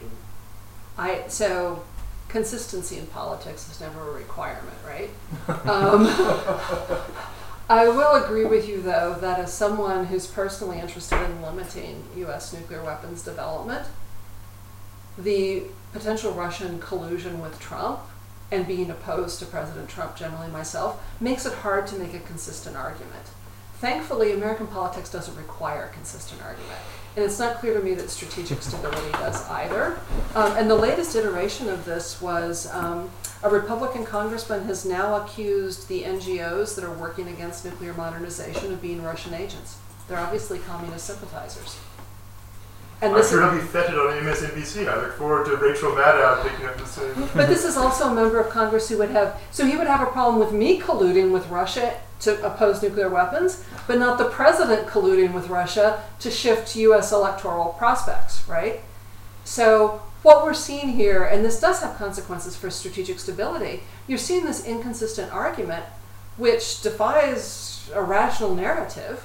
I 0.96 1.24
so 1.28 1.84
consistency 2.34 2.98
in 2.98 3.06
politics 3.06 3.70
is 3.70 3.80
never 3.80 4.10
a 4.10 4.12
requirement, 4.12 4.76
right? 4.84 5.08
um, 5.68 6.04
I 7.70 7.88
will 7.88 8.22
agree 8.24 8.44
with 8.44 8.68
you, 8.68 8.82
though, 8.82 9.14
that 9.20 9.38
as 9.38 9.52
someone 9.52 10.06
who's 10.06 10.26
personally 10.26 10.80
interested 10.80 11.22
in 11.22 11.40
limiting 11.40 12.02
U.S. 12.16 12.52
nuclear 12.52 12.82
weapons 12.82 13.22
development, 13.22 13.86
the 15.16 15.62
potential 15.92 16.32
Russian 16.32 16.80
collusion 16.80 17.40
with 17.40 17.60
Trump 17.60 18.00
and 18.50 18.66
being 18.66 18.90
opposed 18.90 19.38
to 19.38 19.46
President 19.46 19.88
Trump, 19.88 20.16
generally 20.16 20.50
myself, 20.50 21.00
makes 21.20 21.46
it 21.46 21.54
hard 21.54 21.86
to 21.86 21.96
make 21.96 22.14
a 22.14 22.18
consistent 22.18 22.76
argument. 22.76 23.26
Thankfully, 23.78 24.32
American 24.32 24.66
politics 24.66 25.08
doesn't 25.08 25.36
require 25.36 25.84
a 25.84 25.94
consistent 25.94 26.42
argument. 26.42 26.80
And 27.16 27.24
it's 27.24 27.38
not 27.38 27.58
clear 27.58 27.74
to 27.74 27.84
me 27.84 27.94
that 27.94 28.10
strategic 28.10 28.60
stability 28.60 29.12
does 29.12 29.48
either. 29.48 29.98
Um, 30.34 30.56
and 30.56 30.68
the 30.68 30.74
latest 30.74 31.14
iteration 31.14 31.68
of 31.68 31.84
this 31.84 32.20
was 32.20 32.68
um, 32.72 33.08
a 33.44 33.48
Republican 33.48 34.04
congressman 34.04 34.64
has 34.64 34.84
now 34.84 35.22
accused 35.22 35.86
the 35.86 36.02
NGOs 36.02 36.74
that 36.74 36.84
are 36.84 36.94
working 36.94 37.28
against 37.28 37.64
nuclear 37.64 37.94
modernization 37.94 38.72
of 38.72 38.82
being 38.82 39.02
Russian 39.02 39.32
agents. 39.32 39.76
They're 40.08 40.18
obviously 40.18 40.58
communist 40.58 41.06
sympathizers. 41.06 41.78
And 43.00 43.14
I'm 43.14 43.22
sure 43.22 43.42
it'll 43.42 43.60
be 43.60 43.66
feted 43.66 43.94
on 43.98 44.12
MSNBC. 44.24 44.88
I 44.88 44.96
look 44.96 45.12
forward 45.14 45.46
to 45.46 45.56
Rachel 45.56 45.90
Maddow 45.90 46.42
picking 46.42 46.66
up 46.66 46.78
the 46.78 46.86
same. 46.86 47.28
But 47.34 47.48
this 47.48 47.64
is 47.64 47.76
also 47.76 48.08
a 48.08 48.14
member 48.14 48.40
of 48.40 48.50
Congress 48.50 48.88
who 48.88 48.98
would 48.98 49.10
have, 49.10 49.40
so 49.50 49.66
he 49.66 49.76
would 49.76 49.86
have 49.86 50.00
a 50.00 50.10
problem 50.10 50.38
with 50.38 50.52
me 50.52 50.80
colluding 50.80 51.30
with 51.30 51.46
Russia 51.48 52.00
to 52.20 52.44
oppose 52.44 52.82
nuclear 52.82 53.08
weapons, 53.08 53.64
but 53.86 53.98
not 53.98 54.18
the 54.18 54.24
president 54.24 54.86
colluding 54.88 55.32
with 55.32 55.48
Russia 55.48 56.02
to 56.20 56.30
shift 56.30 56.76
U.S. 56.76 57.12
electoral 57.12 57.70
prospects, 57.78 58.46
right? 58.48 58.80
So 59.44 60.02
what 60.22 60.44
we're 60.44 60.54
seeing 60.54 60.90
here, 60.90 61.22
and 61.24 61.44
this 61.44 61.60
does 61.60 61.82
have 61.82 61.98
consequences 61.98 62.56
for 62.56 62.70
strategic 62.70 63.18
stability, 63.18 63.82
you're 64.06 64.18
seeing 64.18 64.44
this 64.44 64.66
inconsistent 64.66 65.32
argument 65.32 65.84
which 66.36 66.80
defies 66.80 67.90
a 67.94 68.02
rational 68.02 68.54
narrative 68.54 69.24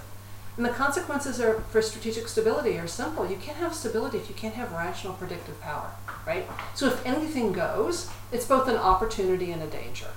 and 0.60 0.65
the 0.65 0.71
consequences 0.71 1.39
are, 1.39 1.62
for 1.71 1.82
strategic 1.82 2.28
stability 2.28 2.78
are 2.78 2.86
simple. 2.86 3.25
You 3.30 3.38
can't 3.38 3.60
have 3.60 3.73
stability 3.73 4.17
if 4.17 4.28
you 4.28 4.36
can't 4.36 4.56
have 4.56 4.73
rational 4.73 5.13
predictive 5.13 5.60
power, 5.62 5.89
right? 6.28 6.45
So 6.75 6.88
if 6.88 7.06
anything 7.06 7.54
goes, 7.54 8.10
it's 8.34 8.45
both 8.45 8.67
an 8.67 8.75
opportunity 8.75 9.52
and 9.54 9.63
a 9.63 9.67
danger. 9.67 10.08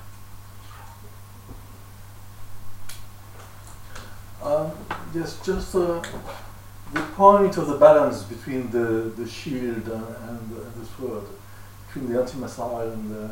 Um, 4.43 4.73
yes, 5.15 5.39
just 5.45 5.75
uh, 5.75 6.03
the 6.93 7.01
point 7.15 7.57
of 7.57 7.69
the 7.69 7.77
balance 7.77 8.25
between 8.25 8.71
the, 8.71 9.13
the 9.17 9.29
shield 9.29 9.87
and, 9.87 10.07
and, 10.29 10.51
the 10.51 10.87
sword, 10.97 11.25
between 11.87 12.13
the 12.13 12.21
anti-missile 12.21 12.81
and 12.81 13.15
the, 13.15 13.31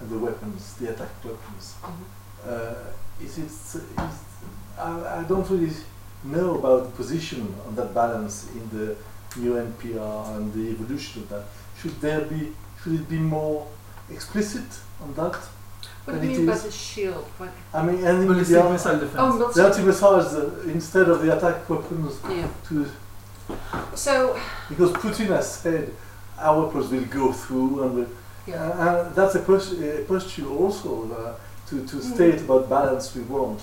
and 0.00 0.10
the 0.10 0.18
weapons, 0.18 0.74
the 0.74 0.90
attack 0.90 1.10
weapons. 1.24 1.74
Mm-hmm. 1.80 2.02
Uh, 2.48 3.24
is 3.24 3.38
it? 3.38 3.44
Is, 3.44 3.82
I, 4.78 5.20
I 5.20 5.24
don't 5.28 5.48
really 5.48 5.72
know 6.24 6.58
about 6.58 6.84
the 6.84 6.90
position 6.90 7.54
on 7.66 7.74
that 7.76 7.94
balance 7.94 8.48
in 8.52 8.68
the 8.70 8.96
new 9.36 9.54
NPR 9.54 10.36
and 10.36 10.52
the 10.52 10.70
evolution 10.70 11.22
of 11.22 11.28
that? 11.28 11.44
Should 11.80 12.00
there 12.00 12.22
be, 12.22 12.52
should 12.82 12.94
it 12.94 13.08
be 13.08 13.18
more 13.18 13.66
explicit 14.10 14.66
on 15.00 15.14
that? 15.14 15.38
What 16.08 16.22
do 16.22 16.26
you 16.26 16.38
mean 16.38 16.46
by 16.46 16.56
the 16.56 16.70
shield? 16.70 17.24
What? 17.36 17.50
I 17.74 17.84
mean, 17.84 18.02
and 18.02 18.26
ballistic 18.26 18.62
the, 18.62 18.70
missile 18.70 18.98
defense. 18.98 19.14
Oh, 19.18 19.52
the 19.52 19.64
anti-missiles 19.66 20.34
uh, 20.34 20.62
instead 20.64 21.06
of 21.06 21.20
the 21.20 21.36
attack 21.36 21.68
weapons. 21.68 22.18
Yeah. 22.26 22.48
To 22.68 22.86
so. 23.94 24.40
Because 24.70 24.92
Putin 24.92 25.26
has 25.26 25.56
said 25.56 25.92
our 26.38 26.64
weapons 26.64 26.90
will 26.90 27.04
go 27.04 27.30
through, 27.32 27.82
and, 27.82 27.94
will, 27.94 28.08
yeah. 28.46 28.54
uh, 28.54 29.04
and 29.04 29.14
that's 29.14 29.34
a, 29.34 29.40
pers- 29.40 29.78
a 29.78 30.04
posture 30.08 30.46
also 30.46 31.12
uh, 31.12 31.34
to, 31.68 31.86
to 31.86 31.96
mm-hmm. 31.96 32.14
state 32.14 32.40
about 32.40 32.70
balance 32.70 33.14
we 33.14 33.20
want. 33.24 33.60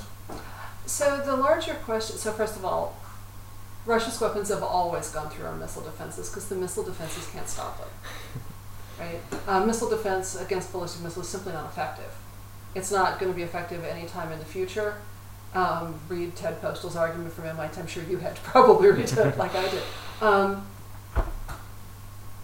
So 0.86 1.17
the 1.25 1.36
larger 1.36 1.73
question. 1.73 2.17
So 2.17 2.31
first 2.31 2.58
of 2.58 2.63
all, 2.63 2.95
Russia's 3.88 4.21
weapons 4.21 4.49
have 4.49 4.62
always 4.62 5.10
gone 5.10 5.31
through 5.31 5.47
our 5.47 5.55
missile 5.55 5.81
defenses 5.81 6.29
because 6.29 6.47
the 6.47 6.55
missile 6.55 6.84
defenses 6.84 7.27
can't 7.34 7.49
stop 7.49 7.79
them. 7.79 7.89
Right? 8.99 9.19
Uh, 9.47 9.65
missile 9.65 9.89
defense 9.89 10.39
against 10.39 10.71
ballistic 10.71 11.01
missiles 11.01 11.25
is 11.25 11.31
simply 11.31 11.51
not 11.51 11.65
effective. 11.65 12.12
It's 12.75 12.91
not 12.91 13.19
going 13.19 13.31
to 13.31 13.35
be 13.35 13.43
effective 13.43 13.83
any 13.83 14.05
time 14.05 14.31
in 14.31 14.39
the 14.39 14.45
future. 14.45 14.95
Um, 15.53 15.99
read 16.09 16.35
Ted 16.35 16.61
Postol's 16.61 16.95
argument 16.95 17.33
from 17.33 17.45
MIT. 17.45 17.79
I'm 17.79 17.88
sure 17.88 18.03
you 18.03 18.17
had 18.17 18.35
to 18.35 18.41
probably 18.43 18.91
read 18.91 19.11
it 19.11 19.38
like 19.38 19.55
I 19.55 19.69
did. 19.69 19.83
Um, 20.21 20.67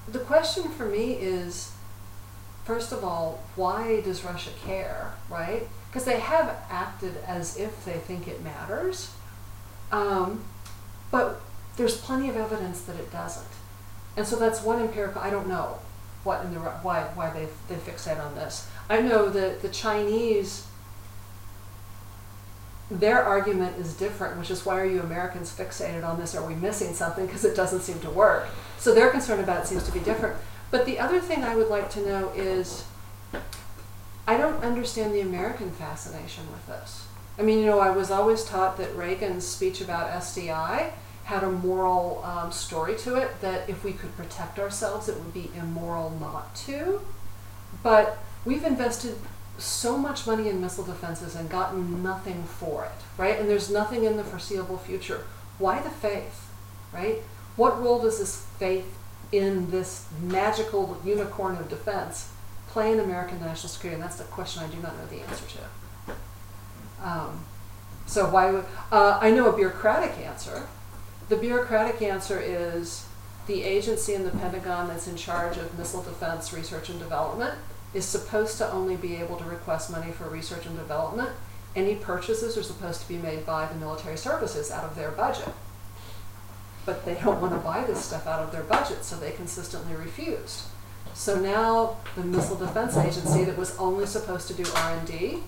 the 0.08 0.20
question 0.20 0.70
for 0.70 0.86
me 0.86 1.14
is, 1.14 1.74
first 2.64 2.92
of 2.92 3.04
all, 3.04 3.44
why 3.56 4.02
does 4.02 4.24
Russia 4.24 4.52
care, 4.66 5.14
right? 5.30 5.68
because 5.92 6.06
they 6.06 6.22
have 6.22 6.56
acted 6.70 7.18
as 7.28 7.58
if 7.58 7.84
they 7.84 7.98
think 7.98 8.26
it 8.26 8.42
matters. 8.42 9.14
Um, 9.92 10.46
but 11.12 11.42
there's 11.76 11.98
plenty 11.98 12.30
of 12.30 12.38
evidence 12.38 12.82
that 12.84 12.96
it 12.96 13.12
doesn't. 13.12 13.52
And 14.16 14.26
so 14.26 14.38
that's 14.38 14.64
one 14.64 14.82
empirical, 14.82 15.22
I 15.22 15.30
don't 15.30 15.48
know 15.48 15.80
what 16.24 16.46
in 16.46 16.54
the, 16.54 16.60
why, 16.60 17.04
why 17.14 17.30
they, 17.32 17.48
they 17.68 17.76
fixate 17.76 18.24
on 18.24 18.36
this. 18.36 18.70
I 18.90 19.02
know 19.02 19.30
that 19.30 19.62
the 19.62 19.70
Chinese, 19.70 20.68
their 22.90 23.24
argument 23.24 23.78
is 23.78 23.94
different, 23.94 24.38
which 24.38 24.52
is 24.52 24.66
why 24.66 24.80
are 24.80 24.86
you 24.86 25.02
Americans 25.02 25.56
fixated 25.56 26.06
on 26.06 26.20
this? 26.20 26.36
Are 26.36 26.46
we 26.46 26.56
missing 26.56 26.94
something? 26.94 27.26
Because 27.26 27.46
it 27.46 27.56
doesn't 27.56 27.82
seem 27.82 28.00
to 28.02 28.10
work. 28.10 28.48
So 28.78 28.94
their 28.94 29.10
concern 29.10 29.40
about 29.40 29.64
it 29.64 29.68
seems 29.68 29.84
to 29.86 29.92
be 29.92 30.00
different. 30.00 30.38
But 30.72 30.86
the 30.86 31.00
other 31.00 31.20
thing 31.20 31.44
I 31.44 31.56
would 31.56 31.68
like 31.68 31.90
to 31.92 32.06
know 32.06 32.32
is 32.36 32.86
I 34.28 34.38
don't 34.38 34.64
understand 34.64 35.14
the 35.14 35.22
American 35.22 35.72
fascination 35.72 36.50
with 36.52 36.66
this. 36.68 37.08
I 37.38 37.44
mean, 37.44 37.60
you 37.60 37.66
know, 37.66 37.80
I 37.80 37.92
was 37.92 38.12
always 38.12 38.44
taught 38.44 38.78
that 38.78 38.96
Reagan's 38.96 39.46
speech 39.48 39.82
about 39.82 40.12
SDI 40.12 40.92
had 41.26 41.44
a 41.44 41.52
moral 41.52 42.24
um, 42.26 42.52
story 42.52 42.96
to 42.98 43.16
it, 43.16 43.42
that 43.42 43.70
if 43.70 43.84
we 43.84 43.94
could 43.94 44.16
protect 44.18 44.60
ourselves, 44.60 45.08
it 45.08 45.18
would 45.18 45.34
be 45.34 45.50
immoral 45.58 46.10
not 46.20 46.56
to. 46.56 47.02
But 47.84 48.18
we've 48.46 48.64
invested 48.64 49.16
so 49.58 49.98
much 49.98 50.26
money 50.26 50.50
in 50.50 50.60
missile 50.60 50.84
defenses 50.84 51.36
and 51.36 51.50
gotten 51.50 52.02
nothing 52.02 52.44
for 52.44 52.86
it, 52.86 53.04
right? 53.18 53.40
And 53.40 53.50
there's 53.50 53.70
nothing 53.70 54.04
in 54.04 54.18
the 54.18 54.24
foreseeable 54.24 54.78
future. 54.78 55.26
Why 55.60 55.82
the 55.82 55.90
faith, 55.90 56.50
right? 56.92 57.18
What 57.56 57.82
role 57.82 58.02
does 58.02 58.20
this 58.20 58.46
faith 58.58 58.98
in 59.32 59.70
this 59.70 60.08
magical 60.22 61.00
unicorn 61.06 61.58
of 61.58 61.70
defense 61.70 62.32
play 62.70 62.92
in 62.92 63.00
American 63.00 63.40
national 63.40 63.70
security? 63.70 63.96
And 63.96 64.04
that's 64.04 64.18
the 64.18 64.24
question 64.26 64.64
I 64.64 64.68
do 64.68 64.82
not 64.82 64.98
know 64.98 65.06
the 65.06 65.22
answer 65.22 65.46
to. 65.46 67.08
Um, 67.08 67.46
so 68.06 68.30
why 68.30 68.52
would 68.52 68.66
uh, 68.92 69.20
I 69.22 69.32
know 69.32 69.50
a 69.50 69.56
bureaucratic 69.56 70.18
answer? 70.18 70.68
The 71.30 71.38
bureaucratic 71.38 72.02
answer 72.02 72.40
is 72.40 73.06
the 73.48 73.64
agency 73.64 74.14
in 74.14 74.24
the 74.24 74.32
Pentagon 74.32 74.88
that's 74.88 75.08
in 75.08 75.16
charge 75.16 75.58
of 75.58 75.78
missile 75.78 76.02
defense 76.02 76.54
research 76.54 76.90
and 76.90 77.00
development 77.00 77.56
is 77.94 78.06
supposed 78.06 78.58
to 78.58 78.72
only 78.72 78.96
be 78.96 79.16
able 79.18 79.38
to 79.38 79.44
request 79.44 79.92
money 79.92 80.12
for 80.12 80.30
research 80.30 80.66
and 80.66 80.78
development. 80.78 81.32
Any 81.76 81.96
purchases 81.96 82.58
are 82.58 82.64
supposed 82.64 83.02
to 83.02 83.08
be 83.08 83.18
made 83.18 83.46
by 83.46 83.66
the 83.66 83.76
military 83.76 84.18
services 84.18 84.72
out 84.72 84.84
of 84.84 84.96
their 84.96 85.12
budget. 85.12 85.50
But 86.86 87.06
they 87.06 87.16
don't 87.16 87.42
want 87.42 87.54
to 87.54 87.60
buy 87.60 87.84
this 87.84 88.04
stuff 88.04 88.28
out 88.28 88.42
of 88.42 88.52
their 88.52 88.64
budget, 88.64 89.04
so 89.04 89.16
they 89.16 89.32
consistently 89.32 89.96
refused. 89.96 90.64
So 91.14 91.40
now 91.40 91.98
the 92.16 92.24
Missile 92.24 92.58
Defense 92.58 92.98
Agency 92.98 93.44
that 93.44 93.58
was 93.58 93.78
only 93.78 94.06
supposed 94.06 94.48
to 94.48 94.54
do 94.54 94.64
R 94.76 94.98
and 94.98 95.08
D, 95.08 95.44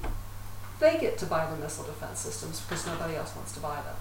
they 0.80 0.98
get 1.00 1.18
to 1.20 1.26
buy 1.26 1.50
the 1.50 1.56
missile 1.58 1.86
defense 1.86 2.20
systems 2.20 2.60
because 2.62 2.86
nobody 2.86 3.16
else 3.16 3.36
wants 3.36 3.54
to 3.54 3.60
buy 3.60 3.76
them. 3.76 3.96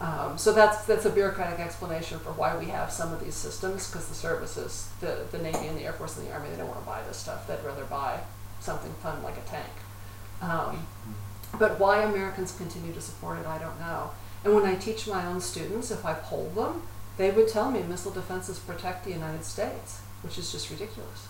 Um, 0.00 0.38
so 0.38 0.52
that's 0.52 0.84
that's 0.84 1.06
a 1.06 1.10
bureaucratic 1.10 1.58
explanation 1.58 2.20
for 2.20 2.30
why 2.30 2.56
we 2.56 2.66
have 2.66 2.92
some 2.92 3.12
of 3.12 3.22
these 3.22 3.34
systems 3.34 3.90
because 3.90 4.08
the 4.08 4.14
services, 4.14 4.88
the 5.00 5.26
the 5.32 5.38
Navy 5.38 5.66
and 5.66 5.76
the 5.76 5.82
Air 5.82 5.92
Force 5.92 6.16
and 6.16 6.26
the 6.26 6.32
Army, 6.32 6.50
they 6.50 6.56
don't 6.56 6.68
want 6.68 6.80
to 6.80 6.86
buy 6.86 7.02
this 7.02 7.16
stuff. 7.16 7.48
They'd 7.48 7.64
rather 7.64 7.84
buy 7.84 8.20
something 8.60 8.92
fun 9.02 9.22
like 9.22 9.36
a 9.36 9.48
tank. 9.48 9.72
Um, 10.40 10.86
but 11.58 11.80
why 11.80 12.02
Americans 12.02 12.52
continue 12.52 12.92
to 12.92 13.00
support 13.00 13.38
it, 13.38 13.46
I 13.46 13.58
don't 13.58 13.78
know. 13.80 14.10
And 14.44 14.54
when 14.54 14.64
I 14.64 14.76
teach 14.76 15.08
my 15.08 15.26
own 15.26 15.40
students, 15.40 15.90
if 15.90 16.04
I 16.04 16.14
poll 16.14 16.48
them, 16.50 16.82
they 17.16 17.30
would 17.30 17.48
tell 17.48 17.70
me 17.70 17.82
missile 17.82 18.12
defenses 18.12 18.58
protect 18.58 19.04
the 19.04 19.10
United 19.10 19.44
States, 19.44 20.00
which 20.22 20.38
is 20.38 20.52
just 20.52 20.70
ridiculous. 20.70 21.27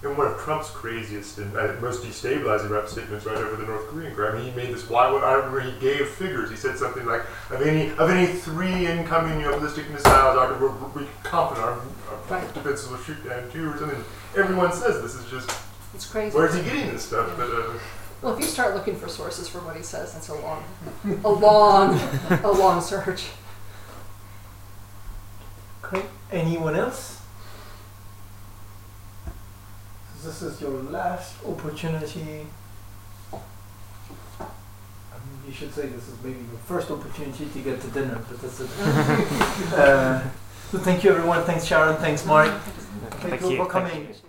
And 0.00 0.16
one 0.16 0.28
of 0.28 0.38
Trump's 0.38 0.70
craziest 0.70 1.38
and 1.38 1.56
uh, 1.56 1.72
most 1.80 2.04
destabilizing 2.04 2.70
rep 2.70 2.86
statements 2.88 3.26
right 3.26 3.36
over 3.36 3.56
the 3.56 3.66
North 3.66 3.88
Korean 3.88 4.16
war. 4.16 4.30
I 4.30 4.36
mean, 4.38 4.48
he 4.48 4.56
made 4.56 4.72
this. 4.72 4.88
Why 4.88 5.10
would 5.10 5.24
I 5.24 5.32
remember 5.32 5.60
he 5.60 5.72
gave 5.80 6.06
figures? 6.08 6.50
He 6.50 6.56
said 6.56 6.78
something 6.78 7.04
like, 7.04 7.22
"Of 7.50 7.62
any 7.62 7.90
of 7.90 8.08
any 8.08 8.26
three 8.28 8.86
incoming 8.86 9.40
you 9.40 9.46
know, 9.50 9.58
ballistic 9.58 9.90
missiles, 9.90 10.06
our, 10.36 10.56
we're, 10.56 10.70
we're 10.70 11.06
confident 11.24 11.66
our, 11.66 11.72
our 11.72 12.18
Right. 12.30 12.54
defenses 12.54 12.88
will 12.88 12.98
shoot 12.98 13.28
down 13.28 13.50
two 13.50 13.70
or 13.70 13.76
something." 13.78 14.04
Everyone 14.36 14.72
says 14.72 15.02
this 15.02 15.16
is 15.16 15.28
just. 15.30 15.50
It's 15.94 16.06
crazy. 16.06 16.36
Where's 16.36 16.54
he 16.54 16.62
getting 16.62 16.86
this 16.92 17.04
stuff? 17.06 17.32
But 17.36 17.50
uh, 17.50 17.72
Well, 18.22 18.34
if 18.34 18.38
you 18.40 18.46
start 18.46 18.74
looking 18.76 18.94
for 18.94 19.08
sources 19.08 19.48
for 19.48 19.58
what 19.60 19.74
he 19.74 19.82
says, 19.82 20.14
it's 20.14 20.28
a 20.28 20.34
long, 20.34 20.62
a 21.24 21.28
long, 21.28 21.98
a 22.44 22.52
long 22.52 22.80
search. 22.80 23.24
Okay. 25.84 26.06
Anyone 26.30 26.76
else? 26.76 27.17
This 30.22 30.42
is 30.42 30.60
your 30.60 30.82
last 30.82 31.36
opportunity. 31.46 32.46
I 33.32 33.36
mean, 35.24 35.40
you 35.46 35.52
should 35.52 35.72
say 35.72 35.86
this 35.86 36.08
is 36.08 36.14
maybe 36.24 36.40
your 36.40 36.58
first 36.66 36.90
opportunity 36.90 37.46
to 37.46 37.58
get 37.60 37.80
to 37.80 37.86
dinner, 37.88 38.20
but 38.28 38.42
that's 38.42 38.60
it. 38.60 38.68
uh, 39.74 40.22
so 40.72 40.78
thank 40.78 41.04
you, 41.04 41.10
everyone. 41.10 41.44
Thanks, 41.44 41.64
Sharon. 41.64 41.96
Thanks, 41.96 42.26
Mark. 42.26 42.52
Thank 43.20 43.42
you 43.42 43.50
you. 43.50 43.56
for 43.58 43.70
Thank 43.70 43.90
coming. 43.90 44.08
you. 44.08 44.27